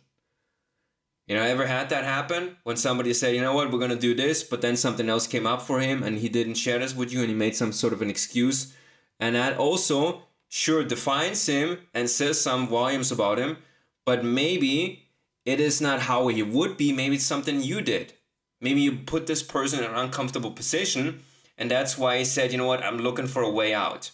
You 1.27 1.37
know, 1.37 1.43
ever 1.43 1.67
had 1.67 1.91
that 1.91 2.05
happen 2.05 2.57
when 2.65 2.77
somebody 2.77 3.13
said, 3.13 3.35
you 3.35 3.43
know 3.43 3.55
what, 3.55 3.71
we're 3.71 3.79
gonna 3.79 3.97
do 3.97 4.15
this, 4.15 4.43
but 4.43 4.63
then 4.63 4.77
something 4.77 5.09
else 5.09 5.27
came 5.27 5.47
up 5.47 5.61
for 5.61 5.79
him 5.81 6.03
and 6.03 6.19
he 6.19 6.29
didn't 6.29 6.55
share 6.55 6.79
this 6.79 6.97
with 6.97 7.13
you 7.13 7.21
and 7.21 7.29
he 7.29 7.35
made 7.35 7.55
some 7.55 7.71
sort 7.71 7.93
of 7.93 8.01
an 8.01 8.09
excuse 8.09 8.73
and 9.21 9.35
that 9.35 9.57
also 9.59 10.23
sure 10.49 10.85
defines 10.85 11.47
him 11.47 11.79
and 11.93 12.09
says 12.09 12.41
some 12.41 12.69
volumes 12.69 13.13
about 13.13 13.39
him, 13.39 13.59
but 14.05 14.25
maybe 14.25 15.05
it 15.45 15.61
is 15.61 15.81
not 15.81 16.01
how 16.01 16.29
he 16.29 16.43
would 16.43 16.77
be. 16.77 16.93
Maybe 16.93 17.17
it's 17.17 17.25
something 17.25 17.63
you 17.63 17.81
did. 17.81 18.15
Maybe 18.61 18.81
you 18.81 18.93
put 18.93 19.27
this 19.27 19.43
person 19.43 19.81
in 19.81 19.91
an 19.91 19.97
uncomfortable 19.97 20.51
position, 20.51 21.23
and 21.57 21.71
that's 21.71 21.97
why 21.97 22.19
he 22.19 22.25
said, 22.25 22.53
you 22.53 22.59
know 22.59 22.67
what, 22.67 22.83
I'm 22.83 22.99
looking 22.99 23.27
for 23.27 23.43
a 23.43 23.51
way 23.51 23.73
out. 23.73 24.11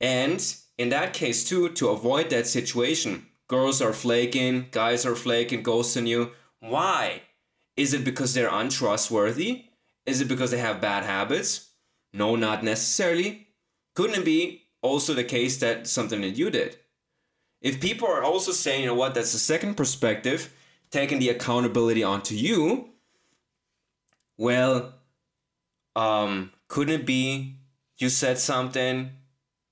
And 0.00 0.44
in 0.78 0.88
that 0.88 1.12
case, 1.12 1.44
too, 1.44 1.68
to 1.70 1.88
avoid 1.88 2.30
that 2.30 2.46
situation, 2.46 3.26
girls 3.48 3.82
are 3.82 3.92
flaking, 3.92 4.68
guys 4.70 5.04
are 5.04 5.14
flaking, 5.14 5.62
ghosting 5.62 6.06
you. 6.06 6.32
Why? 6.60 7.22
Is 7.76 7.94
it 7.94 8.04
because 8.04 8.34
they're 8.34 8.52
untrustworthy? 8.52 9.66
Is 10.06 10.20
it 10.20 10.28
because 10.28 10.50
they 10.50 10.58
have 10.58 10.80
bad 10.80 11.04
habits? 11.04 11.70
No, 12.12 12.36
not 12.36 12.64
necessarily. 12.64 13.48
Couldn't 13.94 14.20
it 14.20 14.24
be 14.24 14.62
also 14.80 15.14
the 15.14 15.24
case 15.24 15.58
that 15.58 15.86
something 15.86 16.20
that 16.22 16.36
you 16.36 16.50
did? 16.50 16.76
If 17.60 17.80
people 17.80 18.08
are 18.08 18.24
also 18.24 18.52
saying, 18.52 18.80
you 18.80 18.86
know 18.86 18.94
what, 18.94 19.14
that's 19.14 19.32
the 19.32 19.38
second 19.38 19.76
perspective, 19.76 20.52
taking 20.90 21.18
the 21.20 21.28
accountability 21.28 22.02
onto 22.02 22.34
you, 22.34 22.90
well, 24.36 24.94
um, 25.94 26.52
couldn't 26.68 27.00
it 27.00 27.06
be 27.06 27.58
you 27.98 28.08
said 28.08 28.38
something, 28.38 29.10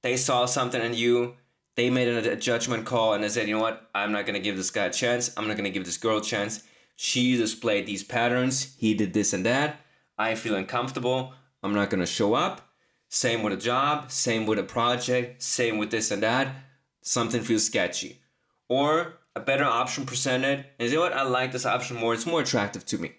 they 0.02 0.16
saw 0.16 0.46
something 0.46 0.80
in 0.80 0.94
you, 0.94 1.34
they 1.74 1.90
made 1.90 2.06
a, 2.06 2.32
a 2.32 2.36
judgment 2.36 2.86
call, 2.86 3.14
and 3.14 3.24
they 3.24 3.28
said, 3.28 3.48
you 3.48 3.56
know 3.56 3.62
what, 3.62 3.90
I'm 3.94 4.12
not 4.12 4.26
gonna 4.26 4.38
give 4.38 4.56
this 4.56 4.70
guy 4.70 4.84
a 4.84 4.92
chance, 4.92 5.32
I'm 5.36 5.48
not 5.48 5.56
gonna 5.56 5.70
give 5.70 5.84
this 5.84 5.98
girl 5.98 6.18
a 6.18 6.22
chance. 6.22 6.62
She 6.94 7.36
displayed 7.36 7.86
these 7.86 8.04
patterns, 8.04 8.76
he 8.78 8.94
did 8.94 9.14
this 9.14 9.32
and 9.32 9.44
that, 9.46 9.80
I 10.16 10.36
feel 10.36 10.54
uncomfortable, 10.54 11.32
I'm 11.62 11.74
not 11.74 11.90
gonna 11.90 12.06
show 12.06 12.34
up 12.34 12.69
same 13.10 13.42
with 13.42 13.52
a 13.52 13.56
job, 13.56 14.10
same 14.10 14.46
with 14.46 14.58
a 14.58 14.62
project, 14.62 15.42
same 15.42 15.78
with 15.78 15.90
this 15.90 16.12
and 16.12 16.22
that. 16.22 16.54
Something 17.02 17.42
feels 17.42 17.66
sketchy. 17.66 18.20
Or 18.68 19.18
a 19.34 19.40
better 19.40 19.64
option 19.64 20.06
presented, 20.06 20.64
and 20.78 20.88
you 20.88 20.94
know 20.94 21.02
what? 21.02 21.12
I 21.12 21.22
like 21.22 21.50
this 21.50 21.66
option 21.66 21.96
more. 21.96 22.14
It's 22.14 22.24
more 22.24 22.40
attractive 22.40 22.86
to 22.86 22.98
me. 22.98 23.12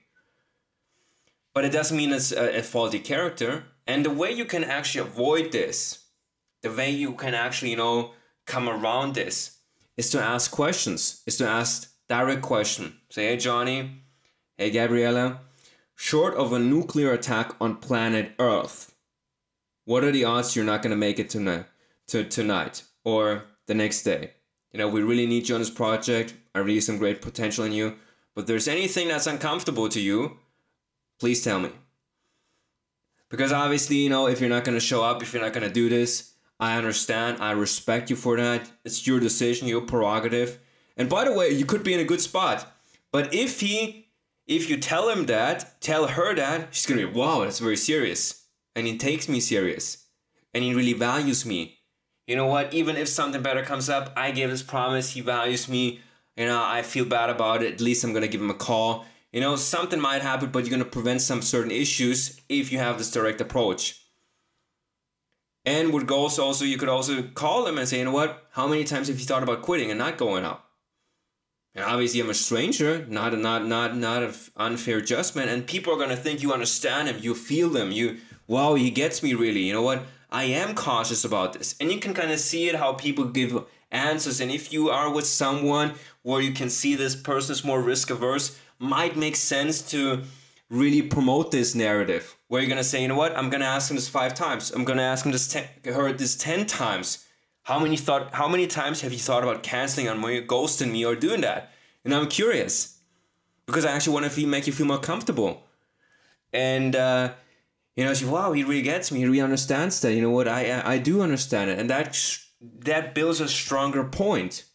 But 1.53 1.65
it 1.65 1.73
doesn't 1.73 1.97
mean 1.97 2.13
it's 2.13 2.31
a, 2.31 2.59
a 2.59 2.63
faulty 2.63 2.99
character. 2.99 3.65
And 3.85 4.05
the 4.05 4.09
way 4.09 4.31
you 4.31 4.45
can 4.45 4.63
actually 4.63 5.01
avoid 5.01 5.51
this, 5.51 6.05
the 6.61 6.71
way 6.71 6.89
you 6.89 7.13
can 7.13 7.33
actually, 7.33 7.71
you 7.71 7.77
know, 7.77 8.11
come 8.45 8.69
around 8.69 9.13
this 9.13 9.57
is 9.97 10.09
to 10.11 10.21
ask 10.21 10.51
questions, 10.51 11.21
is 11.25 11.37
to 11.37 11.47
ask 11.47 11.91
direct 12.07 12.41
question. 12.41 12.95
Say, 13.09 13.25
hey 13.25 13.37
Johnny, 13.37 14.03
hey 14.57 14.71
Gabriella, 14.71 15.41
short 15.95 16.33
of 16.35 16.53
a 16.53 16.59
nuclear 16.59 17.11
attack 17.11 17.55
on 17.59 17.75
planet 17.75 18.31
Earth, 18.39 18.90
what 19.85 20.03
are 20.03 20.11
the 20.11 20.25
odds 20.25 20.55
you're 20.55 20.65
not 20.65 20.81
going 20.81 20.91
to 20.91 20.97
make 20.97 21.19
it 21.19 21.29
tonight, 21.29 21.65
to 22.07 22.23
tonight 22.23 22.83
or 23.03 23.43
the 23.67 23.73
next 23.73 24.03
day? 24.03 24.31
You 24.71 24.77
know, 24.77 24.87
we 24.87 25.01
really 25.01 25.27
need 25.27 25.49
you 25.49 25.55
on 25.55 25.61
this 25.61 25.69
project. 25.69 26.33
I 26.55 26.59
really 26.59 26.79
see 26.79 26.85
some 26.87 26.97
great 26.97 27.21
potential 27.21 27.65
in 27.65 27.71
you. 27.71 27.95
But 28.35 28.47
there's 28.47 28.67
anything 28.67 29.09
that's 29.09 29.27
uncomfortable 29.27 29.89
to 29.89 29.99
you, 29.99 30.37
please 31.19 31.43
tell 31.43 31.59
me. 31.59 31.71
Because 33.29 33.51
obviously, 33.51 33.97
you 33.97 34.09
know, 34.09 34.27
if 34.27 34.39
you're 34.39 34.49
not 34.49 34.63
going 34.63 34.77
to 34.77 34.85
show 34.85 35.03
up, 35.03 35.21
if 35.21 35.33
you're 35.33 35.41
not 35.41 35.53
going 35.53 35.67
to 35.67 35.73
do 35.73 35.89
this, 35.89 36.33
I 36.59 36.77
understand. 36.77 37.41
I 37.41 37.51
respect 37.51 38.09
you 38.09 38.15
for 38.15 38.37
that. 38.37 38.69
It's 38.85 39.07
your 39.07 39.19
decision, 39.19 39.67
your 39.67 39.81
prerogative. 39.81 40.59
And 40.95 41.09
by 41.09 41.25
the 41.25 41.33
way, 41.33 41.49
you 41.49 41.65
could 41.65 41.83
be 41.83 41.93
in 41.93 41.99
a 41.99 42.05
good 42.05 42.21
spot. 42.21 42.71
But 43.11 43.33
if 43.33 43.59
he, 43.59 44.07
if 44.47 44.69
you 44.69 44.77
tell 44.77 45.09
him 45.09 45.25
that, 45.25 45.81
tell 45.81 46.07
her 46.07 46.35
that, 46.35 46.73
she's 46.73 46.85
going 46.85 46.99
to 47.01 47.07
be, 47.07 47.13
wow, 47.13 47.41
that's 47.41 47.59
very 47.59 47.77
serious 47.77 48.40
and 48.75 48.87
he 48.87 48.97
takes 48.97 49.27
me 49.27 49.39
serious 49.39 50.05
and 50.53 50.63
he 50.63 50.73
really 50.73 50.93
values 50.93 51.45
me. 51.45 51.77
You 52.27 52.35
know 52.35 52.45
what? 52.45 52.73
Even 52.73 52.95
if 52.95 53.07
something 53.07 53.41
better 53.41 53.63
comes 53.63 53.89
up, 53.89 54.13
I 54.15 54.31
gave 54.31 54.49
this 54.49 54.63
promise, 54.63 55.11
he 55.11 55.21
values 55.21 55.67
me. 55.67 56.01
You 56.37 56.45
know, 56.45 56.63
I 56.63 56.81
feel 56.81 57.05
bad 57.05 57.29
about 57.29 57.63
it. 57.63 57.73
At 57.73 57.81
least 57.81 58.03
I'm 58.03 58.13
gonna 58.13 58.27
give 58.27 58.41
him 58.41 58.49
a 58.49 58.55
call. 58.55 59.05
You 59.31 59.41
know, 59.41 59.55
something 59.55 59.99
might 59.99 60.21
happen, 60.21 60.49
but 60.51 60.63
you're 60.63 60.71
gonna 60.71 60.85
prevent 60.85 61.21
some 61.21 61.41
certain 61.41 61.71
issues 61.71 62.39
if 62.49 62.71
you 62.71 62.77
have 62.77 62.97
this 62.97 63.11
direct 63.11 63.41
approach. 63.41 64.01
And 65.65 65.93
with 65.93 66.07
goals, 66.07 66.39
also, 66.39 66.65
you 66.65 66.77
could 66.77 66.89
also 66.89 67.21
call 67.21 67.67
him 67.67 67.77
and 67.77 67.87
say, 67.87 67.99
you 67.99 68.05
know 68.05 68.11
what? 68.11 68.47
How 68.51 68.67
many 68.67 68.83
times 68.83 69.09
have 69.09 69.19
you 69.19 69.25
thought 69.25 69.43
about 69.43 69.61
quitting 69.61 69.91
and 69.91 69.99
not 69.99 70.17
going 70.17 70.43
up? 70.43 70.71
And 71.75 71.85
obviously, 71.85 72.19
I'm 72.19 72.29
a 72.29 72.33
stranger, 72.33 73.05
not 73.07 73.33
a, 73.33 73.37
not 73.37 73.65
not 73.65 73.95
not 73.95 74.23
an 74.23 74.33
unfair 74.57 74.97
adjustment, 74.97 75.49
and 75.49 75.65
people 75.65 75.93
are 75.93 75.99
gonna 75.99 76.17
think 76.17 76.41
you 76.41 76.51
understand 76.51 77.07
him, 77.07 77.19
you 77.21 77.33
feel 77.33 77.69
them, 77.69 77.91
you 77.91 78.17
wow, 78.51 78.75
he 78.75 78.91
gets 78.91 79.23
me 79.23 79.33
really. 79.33 79.61
You 79.61 79.73
know 79.73 79.81
what? 79.81 80.03
I 80.29 80.43
am 80.43 80.75
cautious 80.75 81.23
about 81.23 81.53
this. 81.53 81.73
And 81.79 81.89
you 81.89 81.99
can 81.99 82.13
kind 82.13 82.31
of 82.31 82.39
see 82.39 82.67
it 82.67 82.75
how 82.75 82.93
people 82.93 83.25
give 83.25 83.63
answers. 83.91 84.41
And 84.41 84.51
if 84.51 84.73
you 84.73 84.89
are 84.89 85.09
with 85.11 85.25
someone 85.25 85.93
where 86.21 86.41
you 86.41 86.51
can 86.51 86.69
see 86.69 86.95
this 86.95 87.15
person 87.15 87.53
is 87.53 87.63
more 87.63 87.81
risk 87.81 88.09
averse, 88.09 88.59
might 88.77 89.15
make 89.15 89.37
sense 89.37 89.81
to 89.91 90.23
really 90.69 91.01
promote 91.01 91.51
this 91.51 91.75
narrative 91.75 92.35
where 92.49 92.61
you're 92.61 92.69
gonna 92.69 92.83
say, 92.83 93.01
you 93.01 93.07
know 93.07 93.15
what, 93.15 93.35
I'm 93.37 93.49
gonna 93.49 93.65
ask 93.65 93.89
him 93.89 93.95
this 93.95 94.09
five 94.09 94.33
times. 94.33 94.71
I'm 94.71 94.83
gonna 94.83 95.01
ask 95.01 95.25
him 95.25 95.31
this 95.31 95.47
ten, 95.47 95.65
heard 95.85 96.17
this 96.17 96.35
ten 96.35 96.65
times. 96.65 97.25
How 97.63 97.79
many 97.79 97.95
thought? 97.95 98.33
How 98.33 98.47
many 98.49 98.67
times 98.67 99.01
have 99.01 99.13
you 99.13 99.19
thought 99.19 99.43
about 99.43 99.63
canceling 99.63 100.09
on 100.09 100.19
me, 100.19 100.41
ghosting 100.45 100.91
me, 100.91 101.05
or 101.05 101.15
doing 101.15 101.41
that? 101.41 101.71
And 102.03 102.13
I'm 102.13 102.27
curious 102.27 102.99
because 103.65 103.85
I 103.85 103.91
actually 103.91 104.13
want 104.13 104.31
to 104.31 104.47
make 104.47 104.65
you 104.67 104.73
feel 104.73 104.87
more 104.87 104.99
comfortable. 104.99 105.63
And 106.51 106.95
uh, 106.95 107.33
you 107.95 108.05
know, 108.05 108.13
she 108.13 108.25
wow, 108.25 108.51
he 108.53 108.63
really 108.63 108.81
gets 108.81 109.11
me. 109.11 109.19
He 109.19 109.25
really 109.25 109.41
understands 109.41 109.99
that. 110.01 110.13
You 110.13 110.21
know 110.21 110.29
what? 110.29 110.47
I 110.47 110.81
I 110.85 110.97
do 110.97 111.21
understand 111.21 111.69
it, 111.69 111.79
and 111.79 111.89
that 111.89 112.17
that 112.61 113.13
builds 113.13 113.41
a 113.41 113.47
stronger 113.47 114.03
point. 114.03 114.65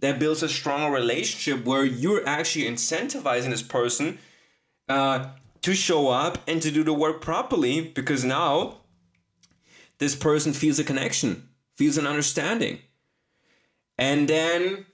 That 0.00 0.18
builds 0.18 0.42
a 0.42 0.48
stronger 0.48 0.94
relationship 0.94 1.64
where 1.66 1.84
you're 1.84 2.26
actually 2.26 2.64
incentivizing 2.64 3.50
this 3.50 3.62
person 3.62 4.18
uh, 4.88 5.28
to 5.62 5.74
show 5.74 6.08
up 6.08 6.38
and 6.46 6.62
to 6.62 6.70
do 6.70 6.82
the 6.82 6.94
work 6.94 7.20
properly 7.20 7.82
because 7.82 8.24
now 8.24 8.78
this 9.98 10.16
person 10.16 10.54
feels 10.54 10.78
a 10.78 10.84
connection, 10.84 11.50
feels 11.76 11.98
an 11.98 12.06
understanding. 12.06 12.78
And 13.98 14.26
then 14.26 14.86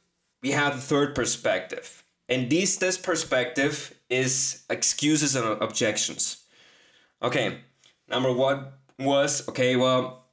we 0.42 0.50
have 0.50 0.74
the 0.74 0.82
third 0.82 1.14
perspective. 1.14 2.04
And 2.28 2.50
this, 2.50 2.76
this 2.76 2.98
perspective 2.98 3.94
is 4.10 4.64
excuses 4.68 5.36
and 5.36 5.62
objections. 5.62 6.44
Okay, 7.22 7.58
number 8.08 8.32
one 8.32 8.66
was 8.98 9.48
okay, 9.48 9.76
well, 9.76 10.26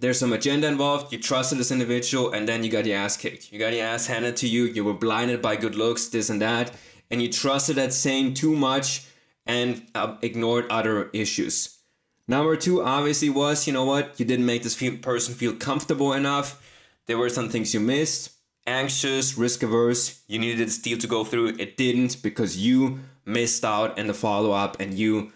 there's 0.00 0.18
some 0.18 0.32
agenda 0.32 0.66
involved. 0.66 1.12
You 1.12 1.18
trusted 1.18 1.58
this 1.58 1.70
individual, 1.70 2.32
and 2.32 2.48
then 2.48 2.64
you 2.64 2.70
got 2.70 2.86
your 2.86 2.98
ass 2.98 3.16
kicked. 3.16 3.52
You 3.52 3.58
got 3.58 3.74
your 3.74 3.84
ass 3.84 4.06
handed 4.06 4.36
to 4.38 4.48
you. 4.48 4.64
You 4.64 4.84
were 4.84 4.94
blinded 4.94 5.42
by 5.42 5.56
good 5.56 5.74
looks, 5.74 6.08
this 6.08 6.30
and 6.30 6.40
that, 6.40 6.72
and 7.10 7.20
you 7.20 7.30
trusted 7.30 7.76
that 7.76 7.92
saying 7.92 8.34
too 8.34 8.56
much 8.56 9.06
and 9.46 9.82
uh, 9.94 10.16
ignored 10.22 10.66
other 10.70 11.10
issues. 11.12 11.78
Number 12.26 12.56
two, 12.56 12.82
obviously, 12.82 13.28
was 13.28 13.66
you 13.66 13.72
know 13.72 13.84
what? 13.84 14.18
You 14.18 14.24
didn't 14.24 14.46
make 14.46 14.62
this 14.62 14.80
person 15.00 15.34
feel 15.34 15.54
comfortable 15.54 16.12
enough. 16.12 16.62
There 17.06 17.18
were 17.18 17.28
some 17.28 17.48
things 17.48 17.74
you 17.74 17.80
missed. 17.80 18.30
Anxious, 18.66 19.36
risk 19.36 19.62
averse. 19.62 20.22
You 20.28 20.38
needed 20.38 20.66
this 20.66 20.78
deal 20.78 20.98
to 20.98 21.06
go 21.06 21.24
through. 21.24 21.56
It 21.58 21.76
didn't 21.76 22.22
because 22.22 22.56
you 22.56 23.00
missed 23.24 23.64
out 23.64 23.98
in 23.98 24.06
the 24.06 24.14
follow 24.14 24.52
up 24.52 24.80
and 24.80 24.94
you 24.94 25.32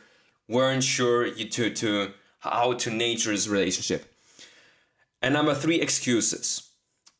weren't 0.48 0.84
sure 0.84 1.26
you 1.26 1.48
to 1.50 1.70
to 1.70 2.12
how 2.40 2.74
to 2.74 2.90
nature 2.90 3.30
this 3.30 3.48
relationship. 3.48 4.12
And 5.22 5.32
number 5.34 5.54
three, 5.54 5.80
excuses. 5.80 6.70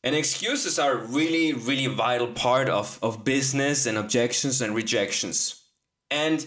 And 0.03 0.15
excuses 0.15 0.77
are 0.77 0.95
really, 0.95 1.53
really 1.53 1.87
vital 1.87 2.27
part 2.27 2.69
of, 2.69 2.99
of 3.01 3.23
business 3.23 3.87
and 3.87 3.97
objections 3.97 4.61
and 4.61 4.75
rejections. 4.75 5.63
And 6.11 6.45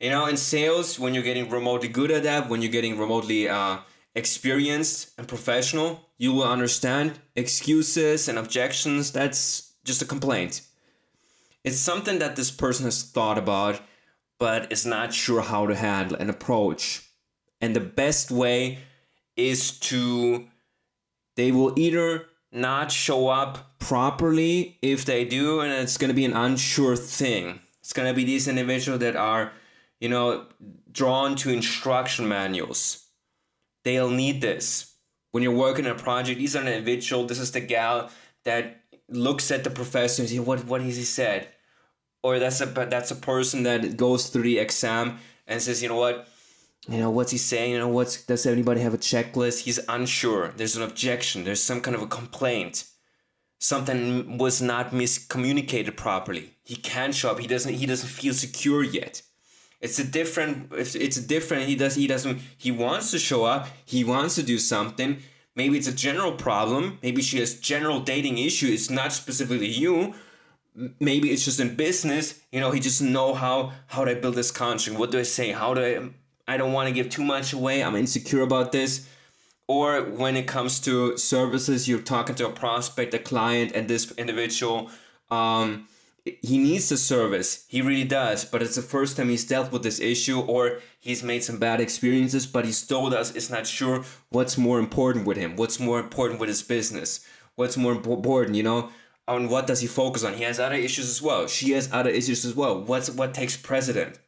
you 0.00 0.10
know, 0.10 0.26
in 0.26 0.36
sales, 0.36 0.98
when 0.98 1.14
you're 1.14 1.22
getting 1.22 1.48
remotely 1.48 1.88
good 1.88 2.10
at 2.10 2.22
that, 2.24 2.48
when 2.48 2.60
you're 2.60 2.70
getting 2.70 2.98
remotely 2.98 3.48
uh, 3.48 3.78
experienced 4.14 5.12
and 5.16 5.26
professional, 5.26 6.08
you 6.18 6.32
will 6.32 6.44
understand 6.44 7.18
excuses 7.34 8.28
and 8.28 8.38
objections. 8.38 9.10
That's 9.10 9.72
just 9.84 10.02
a 10.02 10.04
complaint. 10.04 10.60
It's 11.64 11.78
something 11.78 12.18
that 12.18 12.36
this 12.36 12.50
person 12.50 12.84
has 12.84 13.02
thought 13.02 13.38
about, 13.38 13.80
but 14.38 14.70
is 14.70 14.84
not 14.84 15.12
sure 15.12 15.42
how 15.42 15.66
to 15.66 15.74
handle 15.74 16.16
an 16.18 16.30
approach. 16.30 17.08
And 17.60 17.74
the 17.74 17.80
best 17.80 18.30
way 18.30 18.78
is 19.36 19.78
to, 19.80 20.46
they 21.36 21.52
will 21.52 21.72
either 21.78 22.26
not 22.52 22.90
show 22.92 23.28
up 23.28 23.78
properly 23.78 24.78
if 24.82 25.04
they 25.04 25.24
do, 25.24 25.60
and 25.60 25.72
it's 25.72 25.96
going 25.96 26.08
to 26.08 26.14
be 26.14 26.24
an 26.24 26.32
unsure 26.32 26.96
thing. 26.96 27.60
It's 27.80 27.92
going 27.92 28.08
to 28.08 28.14
be 28.14 28.24
these 28.24 28.48
individuals 28.48 29.00
that 29.00 29.16
are, 29.16 29.52
you 30.00 30.08
know, 30.08 30.46
drawn 30.90 31.36
to 31.36 31.50
instruction 31.50 32.28
manuals. 32.28 33.06
They'll 33.84 34.10
need 34.10 34.40
this. 34.40 34.94
When 35.32 35.42
you're 35.42 35.52
working 35.52 35.86
a 35.86 35.94
project, 35.94 36.38
these 36.38 36.56
are 36.56 36.62
an 36.62 36.68
individual, 36.68 37.26
this 37.26 37.38
is 37.38 37.52
the 37.52 37.60
gal 37.60 38.10
that 38.44 38.82
looks 39.08 39.50
at 39.50 39.64
the 39.64 39.70
professor 39.70 40.22
and 40.22 40.28
says, 40.28 40.40
what, 40.40 40.64
what 40.64 40.80
has 40.80 40.96
he 40.96 41.04
said? 41.04 41.48
Or 42.26 42.40
that's 42.40 42.60
a, 42.60 42.66
that's 42.66 43.12
a 43.12 43.14
person 43.14 43.62
that 43.62 43.96
goes 43.96 44.30
through 44.30 44.42
the 44.42 44.58
exam 44.58 45.18
and 45.46 45.62
says, 45.62 45.80
you 45.80 45.88
know 45.88 45.94
what, 45.94 46.26
you 46.88 46.98
know 46.98 47.08
what's 47.08 47.30
he 47.30 47.38
saying? 47.38 47.70
You 47.70 47.78
know 47.78 47.88
what's 47.88 48.24
does 48.24 48.46
anybody 48.46 48.80
have 48.80 48.94
a 48.94 48.98
checklist? 48.98 49.60
He's 49.60 49.78
unsure. 49.88 50.52
There's 50.56 50.76
an 50.76 50.82
objection. 50.82 51.44
There's 51.44 51.62
some 51.62 51.80
kind 51.80 51.94
of 51.94 52.02
a 52.02 52.08
complaint. 52.08 52.82
Something 53.60 54.38
was 54.38 54.60
not 54.60 54.90
miscommunicated 54.90 55.96
properly. 55.96 56.56
He 56.64 56.74
can't 56.74 57.14
show 57.14 57.30
up. 57.30 57.38
He 57.38 57.46
doesn't 57.46 57.74
he 57.74 57.86
doesn't 57.86 58.08
feel 58.08 58.34
secure 58.34 58.82
yet. 58.82 59.22
It's 59.80 60.00
a 60.00 60.04
different 60.04 60.72
it's, 60.72 60.96
it's 60.96 61.18
different. 61.18 61.68
He 61.68 61.76
does 61.76 61.94
he 61.94 62.08
doesn't 62.08 62.40
he 62.58 62.72
wants 62.72 63.12
to 63.12 63.20
show 63.20 63.44
up. 63.44 63.68
He 63.84 64.02
wants 64.02 64.34
to 64.34 64.42
do 64.42 64.58
something. 64.58 65.18
Maybe 65.54 65.78
it's 65.78 65.92
a 65.94 65.94
general 66.06 66.32
problem. 66.32 66.98
Maybe 67.04 67.22
she 67.22 67.38
has 67.38 67.54
general 67.60 68.00
dating 68.00 68.38
issue. 68.38 68.66
It's 68.66 68.90
not 68.90 69.12
specifically 69.12 69.68
you 69.68 70.14
maybe 71.00 71.30
it's 71.30 71.44
just 71.44 71.58
in 71.58 71.74
business 71.74 72.40
you 72.52 72.60
know 72.60 72.70
he 72.70 72.80
just 72.80 73.00
know 73.00 73.34
how 73.34 73.72
how 73.86 74.04
do 74.04 74.10
i 74.10 74.14
build 74.14 74.34
this 74.34 74.50
contract 74.50 74.98
what 74.98 75.10
do 75.10 75.18
i 75.18 75.22
say 75.22 75.52
how 75.52 75.72
do 75.72 75.80
i 75.82 76.08
I 76.48 76.56
don't 76.56 76.72
want 76.72 76.88
to 76.88 76.94
give 76.94 77.08
too 77.08 77.24
much 77.24 77.52
away. 77.52 77.82
I'm 77.82 77.96
insecure 77.96 78.42
about 78.42 78.72
this. 78.72 79.08
Or 79.68 80.02
when 80.02 80.36
it 80.36 80.46
comes 80.46 80.78
to 80.80 81.16
services, 81.16 81.88
you're 81.88 82.00
talking 82.00 82.36
to 82.36 82.46
a 82.46 82.52
prospect, 82.52 83.14
a 83.14 83.18
client, 83.18 83.72
and 83.74 83.88
this 83.88 84.12
individual, 84.12 84.90
um, 85.28 85.88
he 86.24 86.58
needs 86.58 86.88
the 86.88 86.96
service. 86.96 87.66
He 87.68 87.82
really 87.82 88.04
does. 88.04 88.44
But 88.44 88.62
it's 88.62 88.76
the 88.76 88.82
first 88.82 89.16
time 89.16 89.28
he's 89.28 89.44
dealt 89.44 89.72
with 89.72 89.82
this 89.82 89.98
issue, 89.98 90.40
or 90.40 90.78
he's 91.00 91.24
made 91.24 91.42
some 91.42 91.58
bad 91.58 91.80
experiences, 91.80 92.46
but 92.46 92.64
he's 92.64 92.86
told 92.86 93.12
us 93.12 93.34
it's 93.34 93.50
not 93.50 93.66
sure 93.66 94.04
what's 94.28 94.56
more 94.56 94.78
important 94.78 95.26
with 95.26 95.36
him, 95.36 95.56
what's 95.56 95.80
more 95.80 95.98
important 95.98 96.38
with 96.38 96.48
his 96.48 96.62
business, 96.62 97.26
what's 97.56 97.76
more 97.76 97.92
important, 97.92 98.56
you 98.56 98.62
know? 98.62 98.90
On 99.28 99.48
what 99.48 99.66
does 99.66 99.80
he 99.80 99.86
focus 99.86 100.22
on? 100.22 100.34
He 100.34 100.44
has 100.44 100.60
other 100.60 100.76
issues 100.76 101.08
as 101.08 101.20
well. 101.20 101.46
She 101.46 101.72
has 101.72 101.88
other 101.92 102.10
issues 102.10 102.44
as 102.44 102.54
well. 102.54 102.80
What's 102.80 103.10
what 103.10 103.34
takes 103.34 103.56
precedent? 103.56 104.18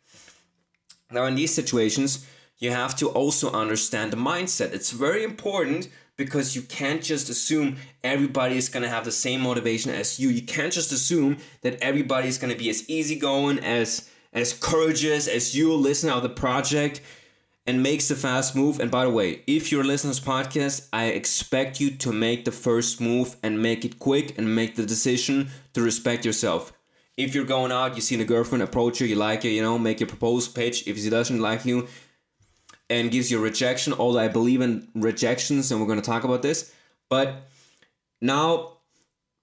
Now, 1.10 1.24
in 1.24 1.36
these 1.36 1.54
situations, 1.54 2.26
you 2.58 2.70
have 2.72 2.96
to 2.96 3.08
also 3.08 3.52
understand 3.52 4.12
the 4.12 4.16
mindset. 4.16 4.72
It's 4.72 4.90
very 4.90 5.22
important 5.22 5.88
because 6.16 6.56
you 6.56 6.62
can't 6.62 7.02
just 7.02 7.30
assume 7.30 7.76
everybody 8.02 8.56
is 8.56 8.68
going 8.68 8.82
to 8.82 8.88
have 8.88 9.04
the 9.04 9.12
same 9.12 9.40
motivation 9.40 9.92
as 9.92 10.18
you. 10.18 10.28
You 10.28 10.42
can't 10.42 10.72
just 10.72 10.92
assume 10.92 11.38
that 11.62 11.80
everybody 11.80 12.28
is 12.28 12.38
going 12.38 12.52
to 12.52 12.58
be 12.58 12.68
as 12.68 12.88
easygoing, 12.90 13.60
as 13.60 14.10
as 14.32 14.52
courageous 14.52 15.26
as 15.26 15.56
you 15.56 15.74
listen 15.74 16.10
out 16.10 16.22
the 16.22 16.28
project 16.28 17.00
and 17.68 17.84
makes 17.84 18.08
the 18.08 18.16
fast 18.16 18.56
move. 18.56 18.80
And 18.80 18.90
by 18.90 19.04
the 19.04 19.10
way, 19.10 19.42
if 19.46 19.70
you're 19.70 19.84
listening 19.84 20.14
to 20.14 20.20
this 20.20 20.28
podcast, 20.28 20.88
I 20.92 21.04
expect 21.06 21.80
you 21.80 21.90
to 21.90 22.12
make 22.12 22.44
the 22.44 22.50
first 22.50 23.00
move 23.00 23.36
and 23.44 23.62
make 23.62 23.84
it 23.84 24.00
quick 24.00 24.36
and 24.36 24.56
make 24.56 24.74
the 24.74 24.84
decision 24.84 25.50
to 25.74 25.82
respect 25.82 26.24
yourself 26.24 26.72
if 27.18 27.34
you're 27.34 27.44
going 27.44 27.72
out, 27.72 27.96
you 27.96 28.00
see 28.00 28.18
a 28.18 28.24
girlfriend, 28.24 28.62
approach 28.62 29.00
you, 29.00 29.06
you 29.08 29.16
like 29.16 29.42
her, 29.42 29.48
you 29.48 29.60
know, 29.60 29.76
make 29.76 29.98
your 29.98 30.06
proposal 30.06 30.52
pitch. 30.54 30.86
If 30.86 30.96
she 30.98 31.10
doesn't 31.10 31.40
like 31.40 31.66
you 31.66 31.88
and 32.88 33.10
gives 33.10 33.28
you 33.30 33.40
rejection, 33.40 33.92
although 33.92 34.20
I 34.20 34.28
believe 34.28 34.60
in 34.60 34.88
rejections 34.94 35.70
and 35.70 35.80
we're 35.80 35.88
going 35.88 36.00
to 36.00 36.06
talk 36.06 36.22
about 36.22 36.42
this, 36.42 36.72
but 37.10 37.48
now 38.20 38.78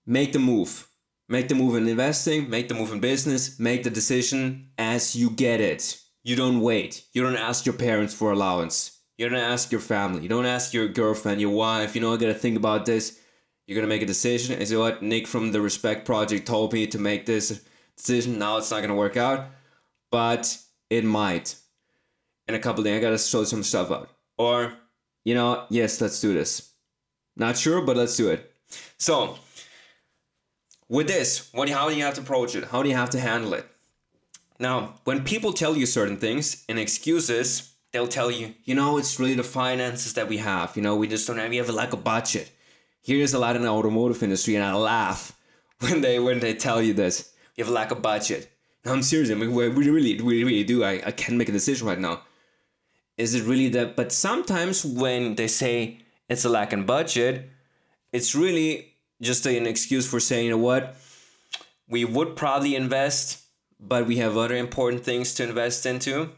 make 0.06 0.32
the 0.32 0.40
move. 0.40 0.88
Make 1.28 1.50
the 1.50 1.56
move 1.56 1.76
in 1.76 1.88
investing, 1.88 2.50
make 2.50 2.70
the 2.70 2.76
move 2.76 2.94
in 2.94 3.02
business, 3.02 3.60
make 3.60 3.84
the 3.84 3.90
decision 3.90 4.70
as 4.78 5.16
you 5.16 5.30
get 5.30 5.60
it. 5.60 6.00
You 6.26 6.36
don't 6.36 6.60
wait. 6.60 7.06
You 7.14 7.24
don't 7.24 7.38
ask 7.38 7.66
your 7.66 7.76
parents 7.76 8.14
for 8.14 8.34
allowance. 8.34 9.00
You 9.18 9.30
don't 9.30 9.40
ask 9.40 9.72
your 9.72 9.80
family. 9.80 10.24
You 10.24 10.28
don't 10.28 10.46
ask 10.46 10.74
your 10.74 10.90
girlfriend, 10.90 11.40
your 11.40 11.52
wife, 11.52 11.96
you 11.96 12.02
know, 12.02 12.14
I 12.14 12.18
gotta 12.18 12.34
think 12.34 12.58
about 12.58 12.86
this 12.86 13.22
you're 13.68 13.76
gonna 13.76 13.88
make 13.88 14.02
a 14.02 14.08
decision. 14.08 14.60
Is 14.60 14.72
it 14.72 14.78
what 14.78 15.02
Nick 15.02 15.28
from 15.28 15.52
the 15.52 15.62
Respect 15.62 16.06
Project 16.06 16.46
told 16.46 16.74
me 16.74 16.88
to 16.88 17.00
make 17.00 17.26
this 17.26 17.64
decision. 17.98 18.38
Now 18.38 18.58
it's 18.58 18.72
not 18.72 18.82
gonna 18.82 18.96
work 18.96 19.18
out, 19.18 19.48
but 20.12 20.58
it 20.90 21.04
might. 21.04 21.56
In 22.48 22.54
a 22.54 22.60
couple 22.60 22.84
days, 22.84 22.98
I 22.98 23.02
gotta 23.02 23.18
sort 23.18 23.48
some 23.48 23.64
stuff 23.64 23.90
out. 23.92 24.10
Or, 24.38 24.74
you 25.24 25.34
know, 25.34 25.66
yes, 25.70 26.00
let's 26.00 26.22
do 26.22 26.34
this. 26.34 26.72
Not 27.36 27.58
sure, 27.58 27.82
but 27.82 27.98
let's 27.98 28.16
do 28.16 28.30
it. 28.30 28.54
So, 28.98 29.38
with 30.88 31.08
this, 31.08 31.50
what 31.54 31.68
how 31.70 31.90
do 31.90 31.96
you 31.96 32.04
have 32.04 32.14
to 32.16 32.22
approach 32.22 32.56
it? 32.56 32.66
How 32.66 32.84
do 32.84 32.90
you 32.90 32.96
have 32.96 33.10
to 33.12 33.20
handle 33.20 33.54
it? 33.56 33.68
Now, 34.60 34.96
when 35.04 35.24
people 35.24 35.54
tell 35.54 35.76
you 35.76 35.86
certain 35.86 36.18
things 36.18 36.64
and 36.70 36.80
excuses, 36.80 37.74
they'll 37.92 38.08
tell 38.08 38.32
you, 38.32 38.54
you 38.64 38.76
know, 38.76 38.98
it's 38.98 39.20
really 39.20 39.36
the 39.36 39.44
finances 39.44 40.14
that 40.14 40.28
we 40.28 40.38
have. 40.38 40.76
You 40.76 40.82
know, 40.82 40.96
we 40.96 41.08
just 41.08 41.28
don't 41.28 41.38
have, 41.38 41.50
we 41.50 41.58
have 41.58 41.70
a 41.70 41.74
lack 41.74 41.94
of 41.94 42.04
budget 42.04 42.52
here's 43.06 43.36
a 43.36 43.40
lot 43.40 43.56
in 43.56 43.62
the 43.62 43.68
automotive 43.68 44.24
industry, 44.24 44.56
and 44.56 44.64
I 44.64 44.74
laugh 44.74 45.38
when 45.80 46.02
they 46.02 46.20
when 46.20 46.40
they 46.40 46.54
tell 46.54 46.82
you 46.82 46.94
this. 46.94 47.34
You 47.56 47.64
have 47.64 47.72
a 47.72 47.76
lack 47.76 47.92
of 47.92 48.02
budget. 48.02 48.52
No, 48.84 48.92
I'm 48.92 49.02
serious. 49.02 49.32
I 49.32 49.36
mean, 49.36 49.54
we 49.54 49.68
really, 49.68 50.22
we 50.22 50.44
really 50.44 50.64
do. 50.64 50.84
I, 50.84 51.02
I 51.06 51.12
can't 51.12 51.38
make 51.38 51.50
a 51.50 51.54
decision 51.54 51.88
right 51.88 52.00
now. 52.00 52.22
Is 53.18 53.34
it 53.34 53.44
really 53.44 53.70
that? 53.70 53.96
But 53.96 54.12
sometimes 54.12 54.84
when 54.84 55.36
they 55.36 55.48
say 55.48 56.00
it's 56.28 56.44
a 56.44 56.50
lack 56.50 56.74
in 56.74 56.86
budget, 56.86 57.50
it's 58.12 58.36
really 58.36 58.94
just 59.22 59.46
an 59.46 59.66
excuse 59.66 60.06
for 60.06 60.20
saying, 60.20 60.46
you 60.46 60.52
know 60.52 60.58
what, 60.58 60.98
we 61.88 62.04
would 62.04 62.36
probably 62.36 62.76
invest, 62.76 63.42
but 63.80 64.08
we 64.08 64.18
have 64.18 64.38
other 64.38 64.56
important 64.56 65.04
things 65.04 65.34
to 65.36 65.44
invest 65.44 65.86
into. 65.86 66.32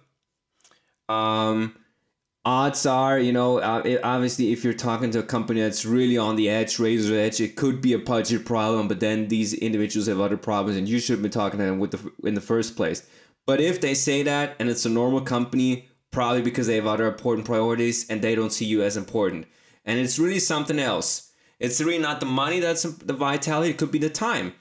Um, 1.09 1.75
odds 2.45 2.85
are, 2.85 3.19
you 3.19 3.31
know, 3.31 3.59
uh, 3.59 3.99
obviously, 4.03 4.51
if 4.51 4.63
you're 4.63 4.73
talking 4.73 5.11
to 5.11 5.19
a 5.19 5.23
company 5.23 5.61
that's 5.61 5.85
really 5.85 6.17
on 6.17 6.35
the 6.35 6.49
edge, 6.49 6.79
razor 6.79 7.15
edge, 7.15 7.39
it 7.39 7.55
could 7.55 7.81
be 7.81 7.93
a 7.93 7.99
budget 7.99 8.45
problem. 8.45 8.87
But 8.87 8.99
then 8.99 9.27
these 9.27 9.53
individuals 9.53 10.07
have 10.07 10.19
other 10.19 10.37
problems, 10.37 10.77
and 10.77 10.87
you 10.87 10.99
should 10.99 11.21
be 11.21 11.29
talking 11.29 11.59
to 11.59 11.65
them 11.65 11.79
with 11.79 11.91
the 11.91 12.11
in 12.27 12.33
the 12.33 12.41
first 12.41 12.75
place. 12.75 13.07
But 13.45 13.61
if 13.61 13.79
they 13.79 13.93
say 13.93 14.23
that, 14.23 14.55
and 14.59 14.69
it's 14.69 14.85
a 14.85 14.89
normal 14.89 15.21
company, 15.21 15.87
probably 16.11 16.41
because 16.41 16.67
they 16.67 16.75
have 16.75 16.87
other 16.87 17.07
important 17.07 17.45
priorities, 17.45 18.09
and 18.09 18.21
they 18.21 18.35
don't 18.35 18.51
see 18.51 18.65
you 18.65 18.81
as 18.81 18.97
important, 18.97 19.45
and 19.85 19.99
it's 19.99 20.19
really 20.19 20.39
something 20.39 20.79
else. 20.79 21.31
It's 21.59 21.81
really 21.81 21.97
not 21.97 22.19
the 22.19 22.25
money 22.27 22.59
that's 22.59 22.83
the 22.83 23.13
vitality. 23.13 23.71
It 23.71 23.77
could 23.77 23.91
be 23.91 23.99
the 23.99 24.09
time. 24.09 24.53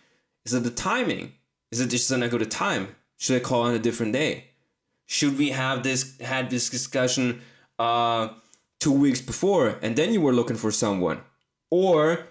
Is 0.45 0.55
it 0.55 0.63
the 0.63 0.71
timing? 0.71 1.33
Is 1.71 1.81
it 1.81 1.89
just 1.89 2.11
not 2.11 2.23
a 2.23 2.29
good 2.29 2.51
time? 2.51 2.95
Should 3.19 3.37
I 3.37 3.45
call 3.45 3.63
on 3.63 3.75
a 3.75 3.79
different 3.79 4.13
day? 4.13 4.45
Should 5.07 5.39
we 5.39 5.51
have 5.51 5.83
this 5.83 6.19
had 6.21 6.51
this 6.51 6.69
discussion 6.69 7.41
uh, 7.79 8.29
two 8.81 8.93
weeks 8.93 9.21
before 9.21 9.79
and 9.83 9.97
then 9.97 10.13
you 10.13 10.21
were 10.21 10.33
looking 10.33 10.57
for 10.57 10.71
someone? 10.71 11.21
Or 11.71 12.27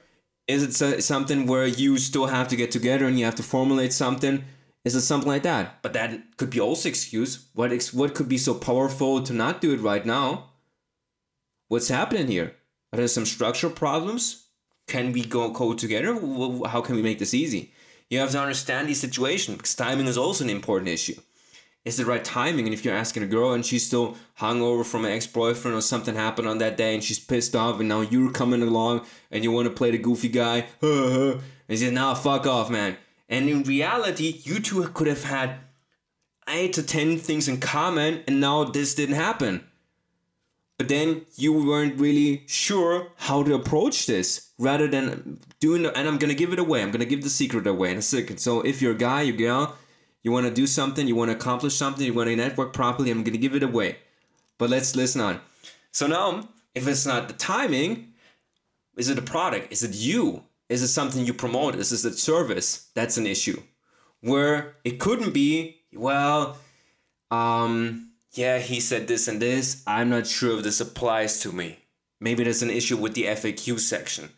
is 0.48 0.82
it 0.82 1.04
something 1.04 1.48
where 1.48 1.66
you 1.66 1.98
still 1.98 2.28
have 2.28 2.48
to 2.50 2.56
get 2.56 2.72
together 2.72 3.06
and 3.06 3.18
you 3.18 3.26
have 3.26 3.36
to 3.36 3.44
formulate 3.44 3.94
something? 3.94 4.44
Is 4.84 4.96
it 4.96 5.02
something 5.02 5.28
like 5.28 5.44
that? 5.44 5.82
But 5.82 5.94
that 5.94 6.38
could 6.38 6.52
be 6.52 6.60
also 6.60 6.88
excuse. 6.88 7.48
What 7.54 7.72
ex- 7.72 7.94
what 7.94 8.14
could 8.14 8.30
be 8.30 8.38
so 8.38 8.54
powerful 8.54 9.24
to 9.24 9.34
not 9.34 9.60
do 9.60 9.74
it 9.74 9.82
right 9.82 10.06
now? 10.06 10.52
What's 11.68 11.88
happening 11.88 12.28
here? 12.28 12.56
Are 12.94 12.98
there 12.98 13.08
some 13.08 13.26
structural 13.26 13.74
problems? 13.74 14.46
Can 14.88 15.12
we 15.12 15.26
go 15.26 15.52
code 15.52 15.80
together? 15.80 16.14
How 16.68 16.82
can 16.82 16.96
we 16.96 17.02
make 17.02 17.18
this 17.18 17.34
easy? 17.34 17.74
You 18.10 18.20
have 18.20 18.32
to 18.32 18.40
understand 18.40 18.88
the 18.88 18.94
situation 18.94 19.56
because 19.56 19.76
timing 19.76 20.08
is 20.08 20.18
also 20.18 20.44
an 20.44 20.50
important 20.50 20.90
issue. 20.90 21.20
Is 21.84 21.98
the 21.98 22.06
right 22.06 22.24
timing? 22.24 22.66
And 22.66 22.74
if 22.74 22.84
you're 22.84 22.96
asking 22.96 23.24
a 23.24 23.28
girl 23.28 23.54
and 23.54 23.66
she's 23.66 23.86
still 23.86 24.18
hungover 24.40 24.84
from 24.84 25.06
an 25.06 25.12
ex 25.12 25.28
boyfriend 25.28 25.78
or 25.78 25.82
something 25.82 26.16
happened 26.16 26.48
on 26.48 26.58
that 26.58 26.78
day 26.78 26.96
and 26.96 27.04
she's 27.04 27.20
pissed 27.20 27.56
off 27.56 27.80
and 27.80 27.88
now 27.88 28.02
you're 28.02 28.32
coming 28.32 28.64
along 28.64 29.06
and 29.30 29.44
you 29.44 29.52
want 29.52 29.68
to 29.68 29.74
play 29.74 29.92
the 29.92 29.98
goofy 30.00 30.30
guy, 30.30 30.66
and 30.82 31.42
she 31.70 31.78
says, 31.78 31.92
nah, 31.92 32.16
fuck 32.16 32.48
off, 32.48 32.72
man. 32.72 32.98
And 33.30 33.50
in 33.50 33.64
reality, 33.64 34.42
you 34.44 34.60
two 34.60 34.84
could 34.90 35.08
have 35.08 35.24
had 35.24 35.58
eight 36.48 36.74
to 36.74 36.84
ten 36.84 37.18
things 37.18 37.48
in 37.48 37.60
common 37.60 38.24
and 38.28 38.40
now 38.40 38.64
this 38.64 38.96
didn't 38.96 39.16
happen 39.16 39.66
but 40.78 40.90
then 40.90 41.26
you 41.36 41.54
weren't 41.54 42.00
really 42.00 42.44
sure 42.48 43.08
how 43.16 43.44
to 43.44 43.54
approach 43.54 44.06
this 44.08 44.52
rather 44.60 44.88
than 44.88 45.40
doing 45.60 45.86
and 45.86 46.08
i'm 46.08 46.18
gonna 46.18 46.34
give 46.34 46.54
it 46.54 46.60
away. 46.60 46.82
I'm 46.82 46.92
gonna 46.92 47.06
give 47.06 47.24
the 47.24 47.30
secret 47.30 47.68
away 47.68 47.92
in 47.92 47.98
a 47.98 48.02
second. 48.02 48.38
So 48.40 48.62
if 48.62 48.82
you're 48.82 48.94
a 48.94 48.98
guy 48.98 49.22
you 49.24 49.34
girl 49.34 49.76
you 50.24 50.32
want 50.32 50.48
to 50.48 50.54
do 50.54 50.66
something 50.68 51.08
you 51.08 51.16
want 51.16 51.30
to 51.32 51.38
accomplish 51.38 51.76
something 51.76 52.06
you 52.06 52.14
want 52.14 52.30
to 52.30 52.36
network 52.36 52.74
properly 52.74 53.12
i'm 53.12 53.24
gonna 53.24 53.38
give 53.38 53.56
it 53.56 53.64
away. 53.64 53.98
But 54.58 54.70
let's 54.70 54.96
listen 54.96 55.22
on. 55.22 55.42
So 55.92 56.08
now 56.08 56.50
if 56.74 56.88
it's 56.88 57.06
not 57.06 57.28
the 57.28 57.34
timing 57.34 58.14
is 58.98 59.10
it 59.10 59.20
a 59.20 59.22
product? 59.22 59.72
Is 59.74 59.84
it 59.84 59.94
you? 59.94 60.44
Is 60.70 60.82
it 60.82 60.88
something 60.88 61.26
you 61.26 61.34
promote? 61.34 61.76
Is 61.76 62.06
it 62.06 62.18
service? 62.18 62.90
That's 62.96 63.18
an 63.18 63.28
issue. 63.28 63.62
Where 64.22 64.78
it 64.84 65.00
couldn't 65.00 65.34
be 65.34 65.82
well 65.94 66.58
um 67.32 68.05
yeah, 68.38 68.60
he 68.60 68.80
said 68.80 69.08
this 69.08 69.28
and 69.28 69.42
this. 69.42 69.82
I'm 69.88 70.10
not 70.10 70.28
sure 70.28 70.58
if 70.58 70.64
this 70.64 70.82
applies 70.82 71.40
to 71.42 71.52
me. 71.52 71.80
Maybe 72.20 72.44
there's 72.44 72.62
an 72.62 72.70
issue 72.70 72.98
with 72.98 73.14
the 73.14 73.24
FAQ 73.24 73.80
section. 73.80 74.30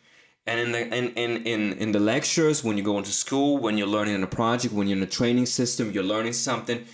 And 0.46 0.60
in 0.60 0.72
the 0.72 0.96
in, 0.96 1.08
in, 1.14 1.46
in, 1.46 1.72
in 1.74 1.92
the 1.92 2.00
lectures, 2.00 2.64
when 2.64 2.78
you 2.78 2.82
go 2.82 2.96
into 2.96 3.10
school, 3.10 3.58
when 3.58 3.76
you're 3.76 3.86
learning 3.86 4.14
in 4.14 4.22
a 4.22 4.28
project, 4.28 4.72
when 4.72 4.88
you're 4.88 4.96
in 4.96 5.02
a 5.02 5.06
training 5.06 5.46
system, 5.46 5.92
you're 5.92 6.02
learning 6.02 6.32
something, 6.32 6.86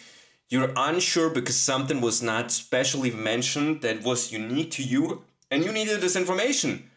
you're 0.48 0.72
unsure 0.76 1.30
because 1.30 1.56
something 1.56 2.00
was 2.00 2.22
not 2.22 2.50
specially 2.50 3.10
mentioned 3.10 3.82
that 3.82 4.02
was 4.02 4.32
unique 4.32 4.72
to 4.72 4.82
you, 4.82 5.22
and 5.50 5.64
you 5.64 5.72
needed 5.72 6.00
this 6.00 6.16
information. 6.16 6.90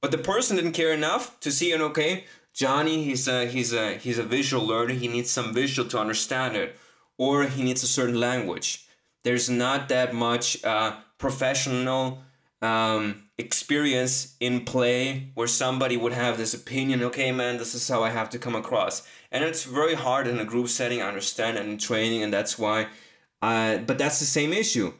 But 0.00 0.10
the 0.10 0.18
person 0.18 0.56
didn't 0.56 0.72
care 0.72 0.92
enough 0.92 1.38
to 1.40 1.52
see 1.52 1.72
and 1.72 1.82
okay, 1.82 2.24
Johnny, 2.52 3.04
he's 3.04 3.28
a 3.28 3.46
he's 3.46 3.72
a 3.72 3.94
he's 3.94 4.18
a 4.18 4.24
visual 4.24 4.66
learner, 4.66 4.94
he 4.94 5.06
needs 5.06 5.30
some 5.30 5.54
visual 5.54 5.88
to 5.90 5.98
understand 5.98 6.56
it. 6.56 6.76
Or 7.18 7.44
he 7.44 7.62
needs 7.62 7.82
a 7.82 7.86
certain 7.86 8.18
language 8.18 8.86
there's 9.24 9.50
not 9.50 9.88
that 9.88 10.14
much 10.14 10.64
uh, 10.64 10.96
professional 11.18 12.22
um, 12.62 13.24
experience 13.38 14.36
in 14.40 14.64
play 14.64 15.30
where 15.34 15.46
somebody 15.46 15.96
would 15.96 16.12
have 16.12 16.36
this 16.36 16.52
opinion 16.52 17.02
okay 17.02 17.32
man 17.32 17.56
this 17.56 17.74
is 17.74 17.88
how 17.88 18.02
i 18.02 18.10
have 18.10 18.30
to 18.30 18.38
come 18.38 18.54
across. 18.54 19.06
And 19.32 19.44
it's 19.44 19.64
very 19.64 19.94
hard 19.94 20.26
in 20.26 20.38
a 20.38 20.44
group 20.44 20.68
setting 20.68 21.00
i 21.00 21.08
understand 21.08 21.56
and 21.56 21.68
in 21.70 21.78
training 21.78 22.22
and 22.22 22.32
that's 22.32 22.58
why 22.58 22.88
uh, 23.42 23.78
but 23.78 23.98
that's 23.98 24.18
the 24.18 24.26
same 24.26 24.52
issue 24.52 24.92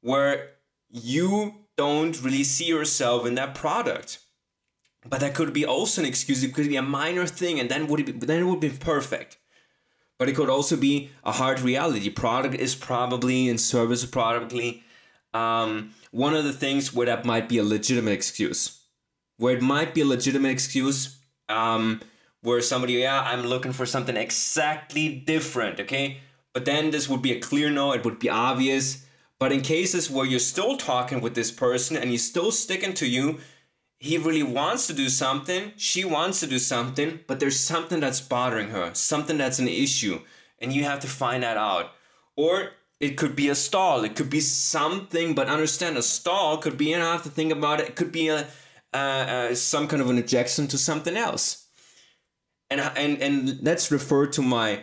where 0.00 0.50
you 0.88 1.66
don't 1.76 2.22
really 2.22 2.44
see 2.44 2.66
yourself 2.66 3.26
in 3.26 3.34
that 3.34 3.54
product. 3.54 4.20
But 5.08 5.20
that 5.20 5.34
could 5.34 5.52
be 5.52 5.64
also 5.64 6.00
an 6.00 6.08
excuse 6.08 6.42
it 6.42 6.54
could 6.54 6.68
be 6.68 6.76
a 6.76 6.82
minor 6.82 7.26
thing 7.26 7.60
and 7.60 7.68
then 7.68 7.86
would 7.86 8.00
it 8.00 8.06
be, 8.06 8.26
then 8.26 8.42
it 8.42 8.46
would 8.46 8.60
be 8.60 8.70
perfect 8.70 9.38
but 10.18 10.28
it 10.28 10.36
could 10.36 10.50
also 10.50 10.76
be 10.76 11.10
a 11.24 11.32
hard 11.32 11.60
reality. 11.60 12.10
Product 12.10 12.54
is 12.54 12.74
probably 12.74 13.48
and 13.48 13.60
service 13.60 14.04
probably 14.04 14.82
um, 15.34 15.92
one 16.10 16.34
of 16.34 16.44
the 16.44 16.52
things 16.52 16.94
where 16.94 17.06
that 17.06 17.24
might 17.24 17.48
be 17.48 17.58
a 17.58 17.64
legitimate 17.64 18.12
excuse. 18.12 18.80
Where 19.36 19.54
it 19.54 19.62
might 19.62 19.92
be 19.92 20.00
a 20.00 20.06
legitimate 20.06 20.50
excuse, 20.50 21.18
um, 21.48 22.00
where 22.40 22.62
somebody, 22.62 22.94
yeah, 22.94 23.20
I'm 23.20 23.42
looking 23.42 23.72
for 23.72 23.84
something 23.84 24.16
exactly 24.16 25.14
different, 25.14 25.80
okay? 25.80 26.20
But 26.54 26.64
then 26.64 26.90
this 26.90 27.08
would 27.08 27.20
be 27.20 27.32
a 27.32 27.40
clear 27.40 27.70
no, 27.70 27.92
it 27.92 28.04
would 28.04 28.18
be 28.18 28.30
obvious. 28.30 29.04
But 29.38 29.52
in 29.52 29.60
cases 29.60 30.10
where 30.10 30.24
you're 30.24 30.38
still 30.38 30.78
talking 30.78 31.20
with 31.20 31.34
this 31.34 31.50
person 31.50 31.98
and 31.98 32.10
he's 32.10 32.26
still 32.26 32.50
sticking 32.50 32.94
to 32.94 33.06
you, 33.06 33.40
he 33.98 34.18
really 34.18 34.42
wants 34.42 34.86
to 34.86 34.92
do 34.92 35.08
something, 35.08 35.72
she 35.76 36.04
wants 36.04 36.40
to 36.40 36.46
do 36.46 36.58
something, 36.58 37.20
but 37.26 37.40
there's 37.40 37.58
something 37.58 38.00
that's 38.00 38.20
bothering 38.20 38.68
her, 38.68 38.90
something 38.94 39.38
that's 39.38 39.58
an 39.58 39.68
issue, 39.68 40.20
and 40.58 40.72
you 40.72 40.84
have 40.84 41.00
to 41.00 41.08
find 41.08 41.42
that 41.42 41.56
out. 41.56 41.92
Or 42.36 42.72
it 43.00 43.16
could 43.16 43.34
be 43.34 43.48
a 43.48 43.54
stall, 43.54 44.04
it 44.04 44.14
could 44.14 44.30
be 44.30 44.40
something, 44.40 45.34
but 45.34 45.48
understand 45.48 45.96
a 45.96 46.02
stall 46.02 46.58
could 46.58 46.76
be, 46.76 46.86
you 46.86 46.98
know, 46.98 47.12
have 47.12 47.22
to 47.22 47.30
think 47.30 47.52
about 47.52 47.80
it, 47.80 47.88
it 47.88 47.96
could 47.96 48.12
be 48.12 48.28
a, 48.28 49.54
some 49.54 49.88
kind 49.88 50.02
of 50.02 50.10
an 50.10 50.18
ejection 50.18 50.66
to 50.68 50.78
something 50.78 51.16
else. 51.16 51.66
And, 52.70 52.80
and, 52.80 53.22
and 53.22 53.62
let's 53.62 53.90
refer 53.90 54.26
to 54.26 54.42
my 54.42 54.80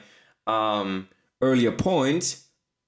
um, 0.47 1.10
earlier 1.41 1.71
point 1.71 2.39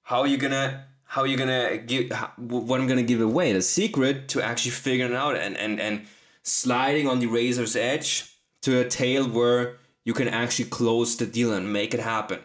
how 0.02 0.24
you 0.24 0.36
gonna 0.36 0.84
how 1.04 1.24
you 1.24 1.36
gonna 1.36 1.78
give 1.78 2.10
what 2.36 2.80
i'm 2.80 2.86
gonna 2.86 3.02
give 3.02 3.20
away 3.20 3.52
the 3.52 3.60
secret 3.60 4.28
to 4.28 4.40
actually 4.42 4.70
figuring 4.70 5.14
out 5.14 5.36
and 5.36 5.56
and 5.56 5.80
and 5.80 6.06
sliding 6.46 7.08
on 7.08 7.18
the 7.18 7.26
razor's 7.26 7.74
edge 7.74 8.32
to 8.62 8.78
a 8.78 8.88
tail 8.88 9.28
where 9.28 9.78
you 10.04 10.14
can 10.14 10.28
actually 10.28 10.66
close 10.66 11.16
the 11.16 11.26
deal 11.26 11.52
and 11.52 11.72
make 11.72 11.92
it 11.92 12.00
happen. 12.00 12.38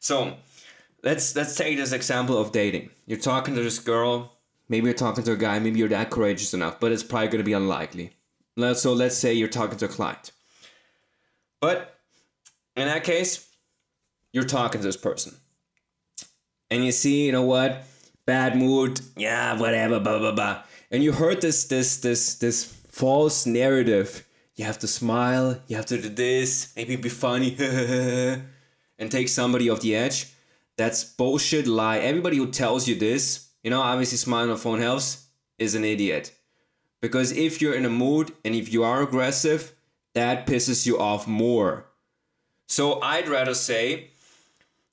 So 0.00 0.36
let's 1.04 1.34
let's 1.36 1.56
take 1.56 1.76
this 1.76 1.92
example 1.92 2.36
of 2.36 2.50
dating. 2.50 2.90
You're 3.06 3.20
talking 3.20 3.54
to 3.54 3.62
this 3.62 3.78
girl, 3.78 4.32
maybe 4.68 4.86
you're 4.86 4.94
talking 4.94 5.22
to 5.24 5.32
a 5.32 5.36
guy, 5.36 5.58
maybe 5.60 5.78
you're 5.78 5.88
that 5.88 6.10
courageous 6.10 6.52
enough, 6.52 6.80
but 6.80 6.90
it's 6.90 7.04
probably 7.04 7.28
gonna 7.28 7.44
be 7.44 7.52
unlikely. 7.52 8.12
So 8.74 8.92
let's 8.92 9.16
say 9.16 9.34
you're 9.34 9.46
talking 9.46 9.78
to 9.78 9.84
a 9.84 9.88
client. 9.88 10.32
But 11.60 11.96
in 12.76 12.86
that 12.86 13.04
case, 13.04 13.48
you're 14.32 14.44
talking 14.44 14.80
to 14.80 14.86
this 14.86 14.96
person. 14.96 15.36
And 16.70 16.84
you 16.84 16.90
see, 16.90 17.26
you 17.26 17.32
know 17.32 17.42
what? 17.42 17.84
Bad 18.26 18.56
mood, 18.56 19.00
yeah, 19.16 19.58
whatever, 19.58 20.00
blah 20.00 20.18
blah 20.18 20.32
blah. 20.32 20.62
And 20.90 21.04
you 21.04 21.12
heard 21.12 21.40
this 21.40 21.64
this 21.66 21.98
this 21.98 22.34
this 22.34 22.77
false 22.98 23.46
narrative. 23.46 24.26
You 24.56 24.64
have 24.64 24.80
to 24.80 24.88
smile, 24.88 25.60
you 25.68 25.76
have 25.76 25.86
to 25.86 26.02
do 26.02 26.08
this, 26.08 26.72
maybe 26.74 26.96
be 26.96 27.08
funny, 27.08 27.54
and 28.98 29.08
take 29.08 29.28
somebody 29.28 29.70
off 29.70 29.82
the 29.82 29.94
edge. 29.94 30.34
That's 30.76 31.04
bullshit 31.04 31.68
lie. 31.68 31.98
Everybody 31.98 32.38
who 32.38 32.50
tells 32.50 32.88
you 32.88 32.96
this, 32.96 33.50
you 33.62 33.70
know, 33.70 33.80
obviously 33.80 34.18
smiling 34.18 34.50
on 34.50 34.56
phone 34.56 34.80
helps, 34.80 35.26
is 35.58 35.76
an 35.76 35.84
idiot. 35.84 36.32
Because 37.00 37.30
if 37.30 37.62
you're 37.62 37.74
in 37.74 37.84
a 37.84 37.90
mood 38.04 38.32
and 38.44 38.52
if 38.52 38.72
you 38.72 38.82
are 38.82 39.02
aggressive, 39.02 39.76
that 40.14 40.44
pisses 40.48 40.84
you 40.84 40.98
off 40.98 41.28
more. 41.28 41.86
So 42.66 43.00
I'd 43.00 43.28
rather 43.28 43.54
say 43.54 44.10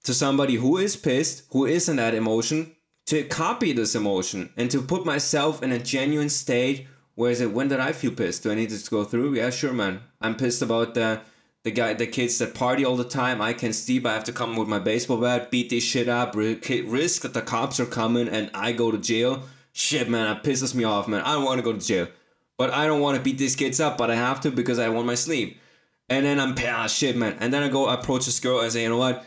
to 0.03 0.13
somebody 0.13 0.55
who 0.55 0.77
is 0.77 0.95
pissed, 0.95 1.45
who 1.49 1.65
is 1.65 1.89
in 1.89 1.95
that 1.95 2.13
emotion, 2.13 2.75
to 3.07 3.23
copy 3.23 3.73
this 3.73 3.95
emotion 3.95 4.51
and 4.57 4.69
to 4.69 4.83
put 4.83 5.05
myself 5.05 5.63
in 5.63 5.71
a 5.71 5.79
genuine 5.79 6.29
state 6.29 6.85
where 7.15 7.31
is 7.31 7.41
it? 7.41 7.51
When 7.51 7.69
did 7.69 7.79
I 7.79 7.91
feel 7.93 8.11
pissed? 8.11 8.43
Do 8.43 8.51
I 8.51 8.55
need 8.55 8.69
to 8.69 8.89
go 8.89 9.03
through? 9.03 9.35
Yeah, 9.35 9.49
sure, 9.49 9.73
man. 9.73 10.01
I'm 10.21 10.35
pissed 10.35 10.61
about 10.61 10.93
the 10.93 11.21
the 11.63 11.71
guy, 11.71 11.93
the 11.93 12.05
kids 12.05 12.37
that 12.37 12.53
party 12.53 12.85
all 12.85 12.95
the 12.95 13.03
time. 13.03 13.41
I 13.41 13.53
can't 13.53 13.73
sleep. 13.73 14.05
I 14.05 14.13
have 14.13 14.23
to 14.25 14.31
come 14.31 14.55
with 14.55 14.67
my 14.67 14.77
baseball 14.77 15.17
bat, 15.17 15.49
beat 15.49 15.71
this 15.71 15.83
shit 15.83 16.07
up, 16.07 16.35
risk 16.35 17.23
that 17.23 17.33
the 17.33 17.41
cops 17.41 17.79
are 17.79 17.87
coming 17.87 18.27
and 18.27 18.51
I 18.53 18.71
go 18.71 18.91
to 18.91 18.99
jail. 18.99 19.43
Shit, 19.73 20.07
man, 20.07 20.25
that 20.25 20.43
pisses 20.43 20.75
me 20.75 20.83
off, 20.83 21.07
man. 21.07 21.21
I 21.21 21.33
don't 21.33 21.43
want 21.43 21.57
to 21.57 21.63
go 21.63 21.73
to 21.73 21.79
jail, 21.79 22.07
but 22.55 22.69
I 22.69 22.85
don't 22.85 23.01
want 23.01 23.17
to 23.17 23.23
beat 23.23 23.39
these 23.39 23.55
kids 23.55 23.79
up, 23.79 23.97
but 23.97 24.11
I 24.11 24.15
have 24.15 24.41
to 24.41 24.51
because 24.51 24.77
I 24.77 24.89
want 24.89 25.07
my 25.07 25.15
sleep. 25.15 25.59
And 26.07 26.23
then 26.23 26.39
I'm 26.39 26.55
ah 26.67 26.85
shit, 26.85 27.17
man. 27.17 27.35
And 27.39 27.51
then 27.51 27.63
I 27.63 27.69
go 27.69 27.89
approach 27.89 28.25
this 28.25 28.39
girl 28.39 28.59
and 28.59 28.71
say, 28.71 28.83
you 28.83 28.89
know 28.89 28.97
what? 28.97 29.25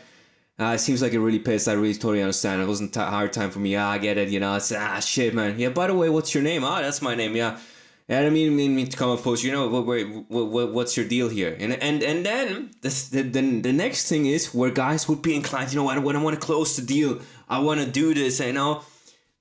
Uh, 0.57 0.73
it 0.75 0.79
seems 0.79 1.01
like 1.01 1.11
you're 1.11 1.21
really 1.21 1.39
pissed. 1.39 1.67
I 1.67 1.73
really 1.73 1.93
totally 1.93 2.21
understand. 2.21 2.61
It 2.61 2.67
wasn't 2.67 2.95
a 2.95 3.03
hard 3.05 3.33
time 3.33 3.49
for 3.49 3.59
me. 3.59 3.73
Yeah, 3.73 3.87
I 3.87 3.97
get 3.97 4.17
it. 4.17 4.29
You 4.29 4.39
know, 4.39 4.55
it's 4.55 4.71
ah 4.71 4.99
shit, 5.01 5.33
man. 5.33 5.59
Yeah. 5.59 5.69
By 5.69 5.87
the 5.87 5.93
way, 5.93 6.09
what's 6.09 6.33
your 6.33 6.43
name? 6.43 6.63
Ah, 6.63 6.81
that's 6.81 7.01
my 7.01 7.15
name. 7.15 7.35
Yeah. 7.35 7.57
I 8.09 8.23
don't 8.23 8.33
mean, 8.33 8.55
mean, 8.55 8.75
mean 8.75 8.87
to 8.87 8.97
come 8.97 9.11
up 9.11 9.21
post. 9.21 9.43
You 9.43 9.51
know 9.51 9.67
what, 9.67 9.85
what, 9.85 10.47
what, 10.47 10.73
what's 10.73 10.97
your 10.97 11.07
deal 11.07 11.29
here? 11.29 11.55
And 11.59 11.73
and 11.73 12.01
and 12.01 12.25
then 12.25 12.71
the, 12.81 12.89
the 13.11 13.61
the 13.61 13.73
next 13.73 14.09
thing 14.09 14.25
is 14.25 14.53
where 14.53 14.71
guys 14.71 15.07
would 15.07 15.21
be 15.21 15.35
inclined. 15.35 15.71
You 15.71 15.79
know, 15.79 15.89
I, 15.89 15.95
I 15.95 15.99
want 15.99 16.39
to 16.39 16.45
close 16.45 16.75
the 16.75 16.81
deal. 16.81 17.21
I 17.47 17.59
want 17.59 17.81
to 17.81 17.85
do 17.85 18.15
this. 18.15 18.41
I 18.41 18.51
know 18.51 18.81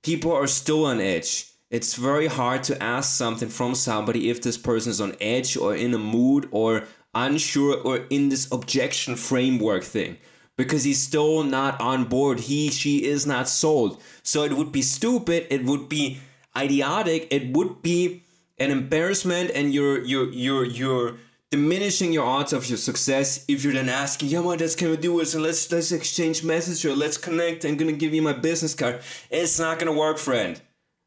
people 0.03 0.33
are 0.33 0.47
still 0.47 0.85
on 0.85 1.01
edge. 1.01 1.47
It's 1.71 1.95
very 1.95 2.27
hard 2.27 2.63
to 2.65 2.83
ask 2.83 3.17
something 3.17 3.49
from 3.49 3.75
somebody 3.75 4.31
if 4.31 4.43
this 4.43 4.59
person 4.59 4.91
is 4.91 5.01
on 5.01 5.17
edge 5.21 5.57
or 5.57 5.75
in 5.75 5.95
a 5.95 5.99
mood 5.99 6.49
or 6.51 6.85
unsure 7.15 7.77
or 7.83 8.07
in 8.11 8.29
this 8.29 8.51
objection 8.53 9.17
framework 9.17 9.83
thing 9.83 10.19
because 10.57 10.85
he's 10.85 11.01
still 11.01 11.43
not 11.43 11.81
on 11.81 12.05
board. 12.05 12.41
He, 12.41 12.71
she 12.71 13.05
is 13.05 13.27
not 13.27 13.49
sold. 13.49 14.01
So 14.23 14.45
it 14.45 14.53
would 14.53 14.73
be 14.73 14.83
stupid. 14.83 15.47
It 15.51 15.65
would 15.65 15.89
be 15.89 16.19
idiotic. 16.57 17.29
It 17.31 17.55
would 17.55 17.83
be 17.83 18.25
an 18.59 18.71
embarrassment 18.71 19.51
and 19.55 19.73
you're 19.73 20.03
you're 20.03 20.31
you're 20.31 20.65
you're 20.65 21.15
diminishing 21.51 22.13
your 22.13 22.27
odds 22.27 22.53
of 22.53 22.69
your 22.69 22.77
success 22.77 23.45
if 23.49 23.65
you're 23.65 23.73
then 23.73 23.89
asking, 23.89 24.29
yeah, 24.29 24.41
what 24.41 24.61
else 24.61 24.75
can 24.75 24.91
we 24.91 24.97
do 24.97 25.25
so 25.25 25.39
let's 25.41 25.71
let's 25.73 25.93
exchange 25.93 26.45
messages 26.45 26.85
or 26.85 26.95
let's 26.95 27.17
connect. 27.17 27.65
I'm 27.65 27.77
gonna 27.77 27.93
give 27.93 28.15
you 28.15 28.23
my 28.23 28.33
business 28.33 28.75
card. 28.75 29.01
It's 29.31 29.59
not 29.59 29.79
gonna 29.79 29.93
work, 29.93 30.19
friend. 30.19 30.61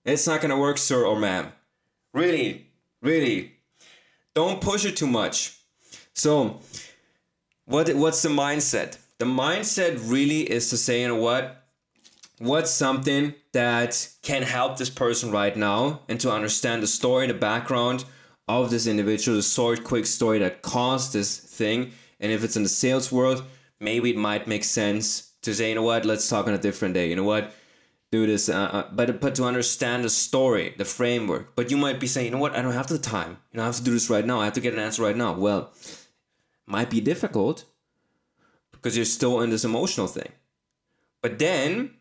It's 0.05 0.27
not 0.27 0.41
gonna 0.41 0.57
work, 0.57 0.77
sir 0.77 1.05
or 1.05 1.19
ma'am. 1.19 1.51
Really, 2.13 2.71
Really. 3.01 3.53
Don't 4.35 4.61
push 4.61 4.85
it 4.85 4.95
too 4.95 5.07
much. 5.07 5.57
So, 6.13 6.59
what 7.65 7.93
what's 7.95 8.21
the 8.21 8.29
mindset? 8.29 8.97
The 9.17 9.25
mindset 9.25 9.99
really 10.09 10.41
is 10.41 10.69
to 10.69 10.77
say, 10.77 11.01
you 11.01 11.07
know 11.07 11.15
what? 11.15 11.60
What's 12.41 12.71
something 12.71 13.35
that 13.53 14.09
can 14.23 14.41
help 14.41 14.77
this 14.77 14.89
person 14.89 15.29
right 15.29 15.55
now 15.55 16.01
and 16.09 16.19
to 16.21 16.31
understand 16.31 16.81
the 16.81 16.87
story, 16.87 17.27
the 17.27 17.35
background 17.35 18.03
of 18.47 18.71
this 18.71 18.87
individual, 18.87 19.37
the 19.37 19.43
short, 19.43 19.83
quick 19.83 20.07
story 20.07 20.39
that 20.39 20.63
caused 20.63 21.13
this 21.13 21.37
thing. 21.37 21.91
And 22.19 22.31
if 22.31 22.43
it's 22.43 22.55
in 22.55 22.63
the 22.63 22.69
sales 22.69 23.11
world, 23.11 23.43
maybe 23.79 24.09
it 24.09 24.17
might 24.17 24.47
make 24.47 24.63
sense 24.63 25.33
to 25.43 25.53
say, 25.53 25.69
you 25.69 25.75
know 25.75 25.83
what, 25.83 26.03
let's 26.03 26.27
talk 26.27 26.47
on 26.47 26.55
a 26.55 26.57
different 26.57 26.95
day. 26.95 27.07
You 27.09 27.15
know 27.15 27.23
what, 27.23 27.53
do 28.11 28.25
this. 28.25 28.49
Uh, 28.49 28.55
uh, 28.57 28.89
but 28.91 29.21
but 29.21 29.35
to 29.35 29.43
understand 29.43 30.03
the 30.03 30.09
story, 30.09 30.73
the 30.79 30.85
framework. 30.85 31.55
But 31.55 31.69
you 31.69 31.77
might 31.77 31.99
be 31.99 32.07
saying, 32.07 32.25
you 32.25 32.31
know 32.31 32.39
what, 32.39 32.55
I 32.55 32.63
don't 32.63 32.73
have 32.73 32.87
the 32.87 32.97
time. 32.97 33.37
You 33.51 33.57
know, 33.57 33.63
I 33.63 33.65
have 33.67 33.75
to 33.75 33.83
do 33.83 33.91
this 33.91 34.09
right 34.09 34.25
now. 34.25 34.41
I 34.41 34.45
have 34.45 34.53
to 34.53 34.61
get 34.61 34.73
an 34.73 34.79
answer 34.79 35.03
right 35.03 35.15
now. 35.15 35.33
Well, 35.33 35.71
might 36.65 36.89
be 36.89 37.01
difficult 37.01 37.65
because 38.71 38.95
you're 38.95 39.05
still 39.05 39.41
in 39.41 39.51
this 39.51 39.63
emotional 39.63 40.07
thing. 40.07 40.31
But 41.21 41.37
then, 41.37 41.91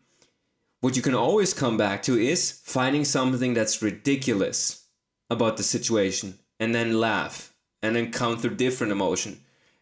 what 0.81 0.95
you 0.95 1.01
can 1.01 1.15
always 1.15 1.53
come 1.53 1.77
back 1.77 2.01
to 2.03 2.17
is 2.17 2.51
finding 2.51 3.05
something 3.05 3.53
that's 3.53 3.81
ridiculous 3.81 4.87
about 5.29 5.57
the 5.57 5.63
situation 5.63 6.39
and 6.59 6.75
then 6.75 6.99
laugh 6.99 7.53
and 7.81 7.95
then 7.95 8.11
counter 8.11 8.49
different 8.49 8.91
emotion. 8.91 9.39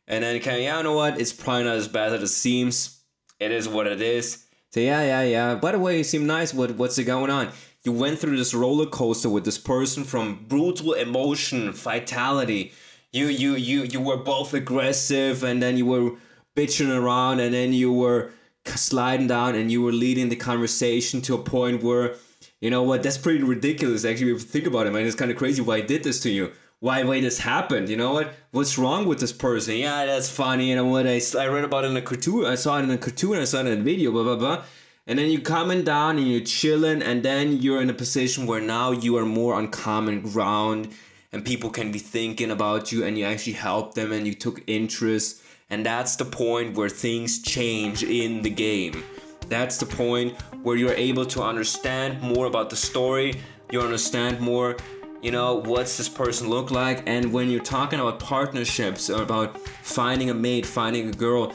And 0.08 0.24
then 0.24 0.40
kind 0.42 0.58
of, 0.58 0.64
yeah, 0.64 0.78
you 0.78 0.84
know 0.84 0.94
what? 0.94 1.20
It's 1.20 1.34
probably 1.34 1.64
not 1.64 1.76
as 1.76 1.88
bad 1.88 2.14
as 2.14 2.24
it 2.24 2.28
seems. 2.28 3.02
It 3.40 3.52
is 3.52 3.68
what 3.68 3.88
it 3.88 4.02
is. 4.02 4.46
Say, 4.74 4.86
yeah, 4.86 5.04
yeah, 5.04 5.24
yeah. 5.24 5.56
By 5.56 5.72
the 5.72 5.80
way, 5.80 5.98
you 5.98 6.04
seem 6.04 6.28
nice. 6.28 6.54
What, 6.54 6.72
what's 6.72 7.00
going 7.00 7.32
on? 7.32 7.50
You 7.84 7.94
went 7.94 8.20
through 8.20 8.38
this 8.38 8.54
roller 8.54 8.86
coaster 8.86 9.30
with 9.30 9.46
this 9.46 9.58
person 9.58 10.04
from 10.04 10.46
brutal 10.48 10.94
emotion, 10.94 11.72
vitality. 11.72 12.74
You, 13.14 13.28
you, 13.28 13.56
you, 13.56 13.84
you 13.84 14.02
were 14.02 14.18
both 14.18 14.54
aggressive, 14.54 15.44
and 15.44 15.64
then 15.64 15.78
you 15.78 15.86
were 15.86 16.12
bitching 16.56 16.94
around, 16.94 17.40
and 17.40 17.54
then 17.54 17.72
you 17.72 17.94
were 17.94 18.32
sliding 18.66 19.28
down, 19.28 19.56
and 19.56 19.72
you 19.72 19.82
were 19.82 19.92
leading 19.92 20.30
the 20.30 20.36
conversation 20.36 21.22
to 21.22 21.36
a 21.36 21.38
point 21.38 21.84
where, 21.84 22.16
you 22.62 22.70
know 22.70 22.84
what? 22.84 23.04
That's 23.04 23.18
pretty 23.18 23.44
ridiculous. 23.44 24.06
Actually, 24.06 24.32
if 24.32 24.40
you 24.42 24.48
think 24.48 24.68
about 24.68 24.88
it, 24.88 24.94
man, 24.94 25.06
it's 25.06 25.16
kind 25.16 25.32
of 25.32 25.38
crazy 25.38 25.62
why 25.62 25.78
I 25.78 25.82
did 25.82 26.04
this 26.04 26.20
to 26.22 26.30
you. 26.30 26.52
Why 26.82 27.04
why 27.04 27.20
this 27.20 27.40
happened 27.40 27.90
you 27.90 27.98
know 27.98 28.14
what? 28.14 28.34
What's 28.52 28.78
wrong 28.78 29.06
with 29.06 29.20
this 29.20 29.34
person? 29.34 29.76
Yeah 29.76 30.06
that's 30.06 30.30
funny 30.30 30.70
you 30.70 30.78
know 30.78 30.86
what? 30.86 31.06
I, 31.06 31.20
I 31.38 31.48
read 31.48 31.66
about 31.66 31.84
it 31.84 31.92
in 31.92 31.98
a 31.98 32.02
cartoon 32.02 32.46
i 32.46 32.56
saw 32.56 32.80
it 32.80 32.84
in 32.84 32.92
a 32.92 32.98
cartoon 32.98 33.38
i 33.38 33.44
saw 33.44 33.60
it 33.60 33.68
in 33.68 33.82
a 33.82 33.84
video 33.84 34.12
blah 34.12 34.24
blah 34.24 34.38
blah. 34.38 34.64
And 35.06 35.20
then 35.20 35.30
you 35.30 35.42
coming 35.42 35.84
down 35.84 36.18
and 36.18 36.28
you're 36.32 36.40
chilling 36.40 37.02
and 37.02 37.22
then 37.22 37.58
you're 37.58 37.82
in 37.82 37.90
a 37.90 37.94
position 37.94 38.46
where 38.46 38.62
now 38.62 38.92
you 38.92 39.18
are 39.18 39.26
more 39.26 39.56
on 39.56 39.70
common 39.72 40.22
ground 40.22 40.94
and 41.34 41.44
people 41.44 41.70
can 41.70 41.92
be 41.92 42.00
thinking 42.00 42.52
about 42.52 42.92
you 42.92 43.04
and 43.04 43.18
you 43.18 43.26
actually 43.26 43.54
help 43.54 43.96
them 43.96 44.12
and 44.12 44.26
you 44.26 44.34
took 44.34 44.62
interest 44.68 45.42
and 45.70 45.86
that's 45.86 46.16
the 46.16 46.26
point 46.26 46.76
where 46.76 46.90
things 46.90 47.42
change 47.42 48.04
in 48.04 48.42
the 48.42 48.50
game. 48.50 49.04
That's 49.48 49.78
the 49.78 49.86
point 49.86 50.40
where 50.64 50.78
you're 50.78 50.94
able 50.94 51.26
to 51.28 51.42
understand 51.42 52.22
more 52.22 52.46
about 52.46 52.70
the 52.70 52.76
story. 52.76 53.36
You 53.72 53.82
understand 53.82 54.40
more 54.40 54.78
you 55.22 55.32
know 55.32 55.56
what's 55.56 55.98
this 55.98 56.08
person 56.08 56.50
look 56.50 56.72
like. 56.72 57.04
And 57.06 57.34
when 57.34 57.50
you're 57.50 57.64
talking 57.64 58.00
about 58.00 58.20
partnerships 58.20 59.10
or 59.10 59.22
about 59.22 59.60
finding 59.60 60.30
a 60.30 60.34
mate 60.34 60.66
finding 60.66 61.10
a 61.10 61.12
girl 61.12 61.54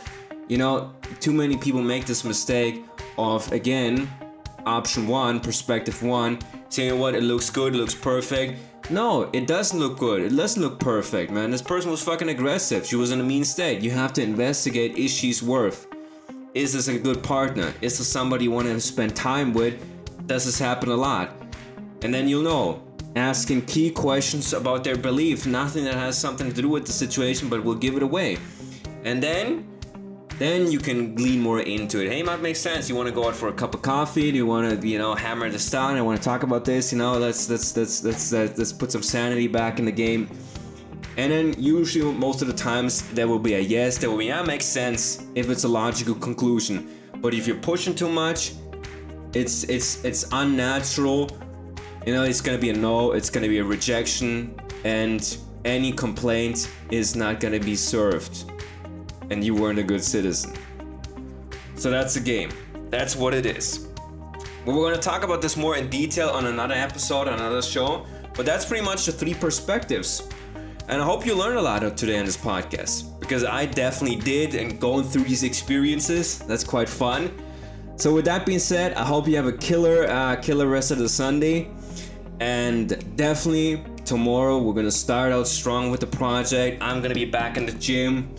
you 0.48 0.58
know 0.58 0.92
too 1.20 1.32
many 1.32 1.56
people 1.56 1.82
make 1.82 2.04
this 2.04 2.24
mistake 2.24 2.84
of 3.16 3.50
again 3.52 4.10
option 4.66 5.06
one 5.06 5.40
perspective 5.40 6.02
one 6.02 6.38
saying 6.68 6.98
what? 6.98 7.14
It 7.14 7.22
looks 7.22 7.50
good 7.50 7.74
looks 7.74 7.94
perfect 7.94 8.58
no 8.90 9.30
it 9.32 9.46
doesn't 9.46 9.78
look 9.78 9.98
good. 9.98 10.22
It 10.22 10.36
doesn't 10.36 10.60
look 10.60 10.78
perfect 10.78 11.30
man. 11.30 11.50
This 11.50 11.62
person 11.62 11.90
was 11.90 12.02
fucking 12.02 12.28
aggressive. 12.28 12.86
She 12.86 12.96
was 12.96 13.10
in 13.10 13.20
a 13.20 13.24
mean 13.24 13.44
state. 13.44 13.82
You 13.82 13.90
have 13.92 14.12
to 14.14 14.22
investigate 14.22 14.96
is 14.96 15.10
she's 15.10 15.42
worth. 15.42 15.86
Is 16.54 16.72
this 16.72 16.88
a 16.88 16.98
good 16.98 17.22
partner? 17.22 17.74
Is 17.80 17.98
this 17.98 18.06
somebody 18.06 18.44
you 18.44 18.50
want 18.50 18.68
to 18.68 18.80
spend 18.80 19.16
time 19.16 19.52
with? 19.52 19.74
Does 20.26 20.44
this 20.44 20.58
happen 20.58 20.88
a 20.90 20.96
lot? 20.96 21.30
And 22.02 22.14
then 22.14 22.28
you'll 22.28 22.42
know. 22.42 22.82
Asking 23.16 23.62
key 23.66 23.90
questions 23.90 24.52
about 24.52 24.82
their 24.82 24.96
belief, 24.96 25.46
nothing 25.46 25.84
that 25.84 25.94
has 25.94 26.18
something 26.18 26.52
to 26.52 26.62
do 26.62 26.68
with 26.68 26.84
the 26.84 26.92
situation, 26.92 27.48
but 27.48 27.62
will 27.62 27.74
give 27.74 27.96
it 27.96 28.02
away. 28.02 28.38
And 29.04 29.22
then 29.22 29.68
then 30.38 30.70
you 30.70 30.78
can 30.78 31.14
glean 31.14 31.40
more 31.40 31.60
into 31.60 32.04
it. 32.04 32.10
Hey, 32.10 32.22
might 32.22 32.40
make 32.40 32.56
sense. 32.56 32.88
You 32.88 32.96
want 32.96 33.08
to 33.08 33.14
go 33.14 33.28
out 33.28 33.36
for 33.36 33.48
a 33.48 33.52
cup 33.52 33.74
of 33.74 33.82
coffee? 33.82 34.30
Do 34.30 34.36
you 34.36 34.46
want 34.46 34.80
to, 34.80 34.88
you 34.88 34.98
know, 34.98 35.14
hammer 35.14 35.48
this 35.48 35.70
down? 35.70 35.96
I 35.96 36.02
want 36.02 36.20
to 36.20 36.24
talk 36.24 36.42
about 36.42 36.64
this. 36.64 36.92
You 36.92 36.98
know, 36.98 37.18
let's 37.18 37.48
let's 37.48 37.76
let's 37.76 38.04
let's 38.04 38.32
let's, 38.32 38.58
let's 38.58 38.72
put 38.72 38.92
some 38.92 39.02
sanity 39.02 39.46
back 39.46 39.78
in 39.78 39.84
the 39.84 39.92
game. 39.92 40.28
And 41.16 41.30
then 41.30 41.54
usually, 41.56 42.12
most 42.12 42.42
of 42.42 42.48
the 42.48 42.54
times, 42.54 43.08
there 43.12 43.28
will 43.28 43.38
be 43.38 43.54
a 43.54 43.60
yes. 43.60 43.98
There 43.98 44.10
will 44.10 44.18
be 44.18 44.26
yeah, 44.26 44.42
makes 44.42 44.64
sense 44.64 45.26
if 45.34 45.50
it's 45.50 45.64
a 45.64 45.68
logical 45.68 46.14
conclusion. 46.14 46.88
But 47.18 47.34
if 47.34 47.46
you're 47.46 47.56
pushing 47.56 47.94
too 47.94 48.08
much, 48.08 48.54
it's 49.32 49.64
it's 49.64 50.04
it's 50.04 50.26
unnatural 50.32 51.30
you 52.06 52.12
know, 52.12 52.24
it's 52.24 52.42
gonna 52.42 52.58
be 52.58 52.68
a 52.68 52.74
no, 52.74 53.12
it's 53.12 53.30
gonna 53.30 53.48
be 53.48 53.58
a 53.58 53.64
rejection, 53.64 54.54
and 54.84 55.38
any 55.64 55.90
complaint 55.90 56.70
is 56.90 57.16
not 57.16 57.40
gonna 57.40 57.60
be 57.60 57.74
served. 57.74 58.52
And 59.30 59.44
you 59.44 59.54
weren't 59.54 59.78
a 59.78 59.82
good 59.82 60.02
citizen. 60.02 60.54
So 61.76 61.90
that's 61.90 62.14
the 62.14 62.20
game. 62.20 62.50
That's 62.90 63.16
what 63.16 63.34
it 63.34 63.46
is. 63.46 63.88
We're 64.64 64.90
gonna 64.90 65.02
talk 65.02 65.24
about 65.24 65.42
this 65.42 65.56
more 65.56 65.76
in 65.76 65.90
detail 65.90 66.30
on 66.30 66.46
another 66.46 66.74
episode, 66.74 67.28
another 67.28 67.60
show, 67.60 68.06
but 68.34 68.46
that's 68.46 68.64
pretty 68.64 68.84
much 68.84 69.06
the 69.06 69.12
three 69.12 69.34
perspectives. 69.34 70.28
And 70.88 71.00
I 71.00 71.04
hope 71.04 71.26
you 71.26 71.34
learned 71.34 71.58
a 71.58 71.62
lot 71.62 71.80
today 71.96 72.18
on 72.18 72.26
this 72.26 72.36
podcast 72.36 73.18
because 73.20 73.44
I 73.44 73.66
definitely 73.66 74.16
did, 74.16 74.54
and 74.54 74.78
going 74.78 75.04
through 75.04 75.24
these 75.24 75.42
experiences, 75.42 76.38
that's 76.40 76.64
quite 76.64 76.88
fun. 76.88 77.30
So, 77.96 78.12
with 78.12 78.24
that 78.26 78.44
being 78.44 78.58
said, 78.58 78.92
I 78.94 79.04
hope 79.04 79.28
you 79.28 79.36
have 79.36 79.46
a 79.46 79.52
killer, 79.52 80.06
uh, 80.10 80.36
killer 80.36 80.66
rest 80.66 80.90
of 80.90 80.98
the 80.98 81.08
Sunday. 81.08 81.70
And 82.40 83.16
definitely 83.16 83.84
tomorrow 84.04 84.58
we're 84.58 84.74
gonna 84.74 84.90
start 84.90 85.32
out 85.32 85.46
strong 85.46 85.90
with 85.90 86.00
the 86.00 86.06
project. 86.06 86.82
I'm 86.82 87.00
gonna 87.00 87.14
be 87.14 87.24
back 87.24 87.56
in 87.56 87.64
the 87.64 87.72
gym, 87.72 88.34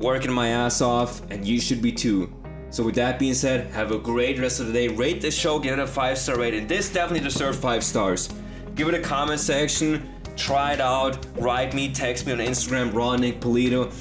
working 0.00 0.32
my 0.32 0.48
ass 0.48 0.80
off, 0.80 1.22
and 1.30 1.46
you 1.46 1.60
should 1.60 1.80
be 1.80 1.92
too. 1.92 2.32
So 2.70 2.82
with 2.82 2.94
that 2.96 3.18
being 3.18 3.34
said, 3.34 3.70
have 3.72 3.92
a 3.92 3.98
great 3.98 4.38
rest 4.38 4.58
of 4.58 4.66
the 4.66 4.72
day. 4.72 4.88
Rate 4.88 5.20
this 5.20 5.36
show, 5.36 5.58
give 5.58 5.74
it 5.74 5.78
a 5.78 5.86
five 5.86 6.18
star 6.18 6.38
rating. 6.38 6.66
This 6.66 6.92
definitely 6.92 7.24
deserves 7.28 7.58
five 7.58 7.84
stars. 7.84 8.28
Give 8.74 8.88
it 8.88 8.94
a 8.94 9.00
comment 9.00 9.40
section, 9.40 10.08
try 10.36 10.72
it 10.72 10.80
out, 10.80 11.24
write 11.36 11.74
me, 11.74 11.92
text 11.92 12.26
me 12.26 12.32
on 12.32 12.38
Instagram, 12.38 12.92
Ron 12.94 13.20
Nick 13.20 13.40
Polito. 13.40 13.92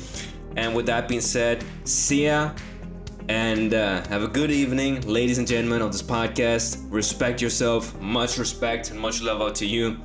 And 0.56 0.76
with 0.76 0.86
that 0.88 1.08
being 1.08 1.22
said, 1.22 1.64
see 1.84 2.26
ya 2.26 2.52
and 3.30 3.76
uh, 3.76 4.04
have 4.08 4.24
a 4.24 4.28
good 4.28 4.50
evening, 4.50 5.02
ladies 5.02 5.38
and 5.38 5.48
gentlemen 5.48 5.84
of 5.84 5.92
this 5.92 6.02
podcast. 6.02 6.84
Respect 6.90 7.42
yourself, 7.42 7.98
much 8.02 8.40
respect 8.40 8.90
and 8.90 9.00
much 9.00 9.22
love 9.22 9.40
out 9.40 9.54
to 9.56 9.68
you. 9.68 10.00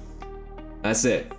That's 0.83 1.07
it. 1.07 1.33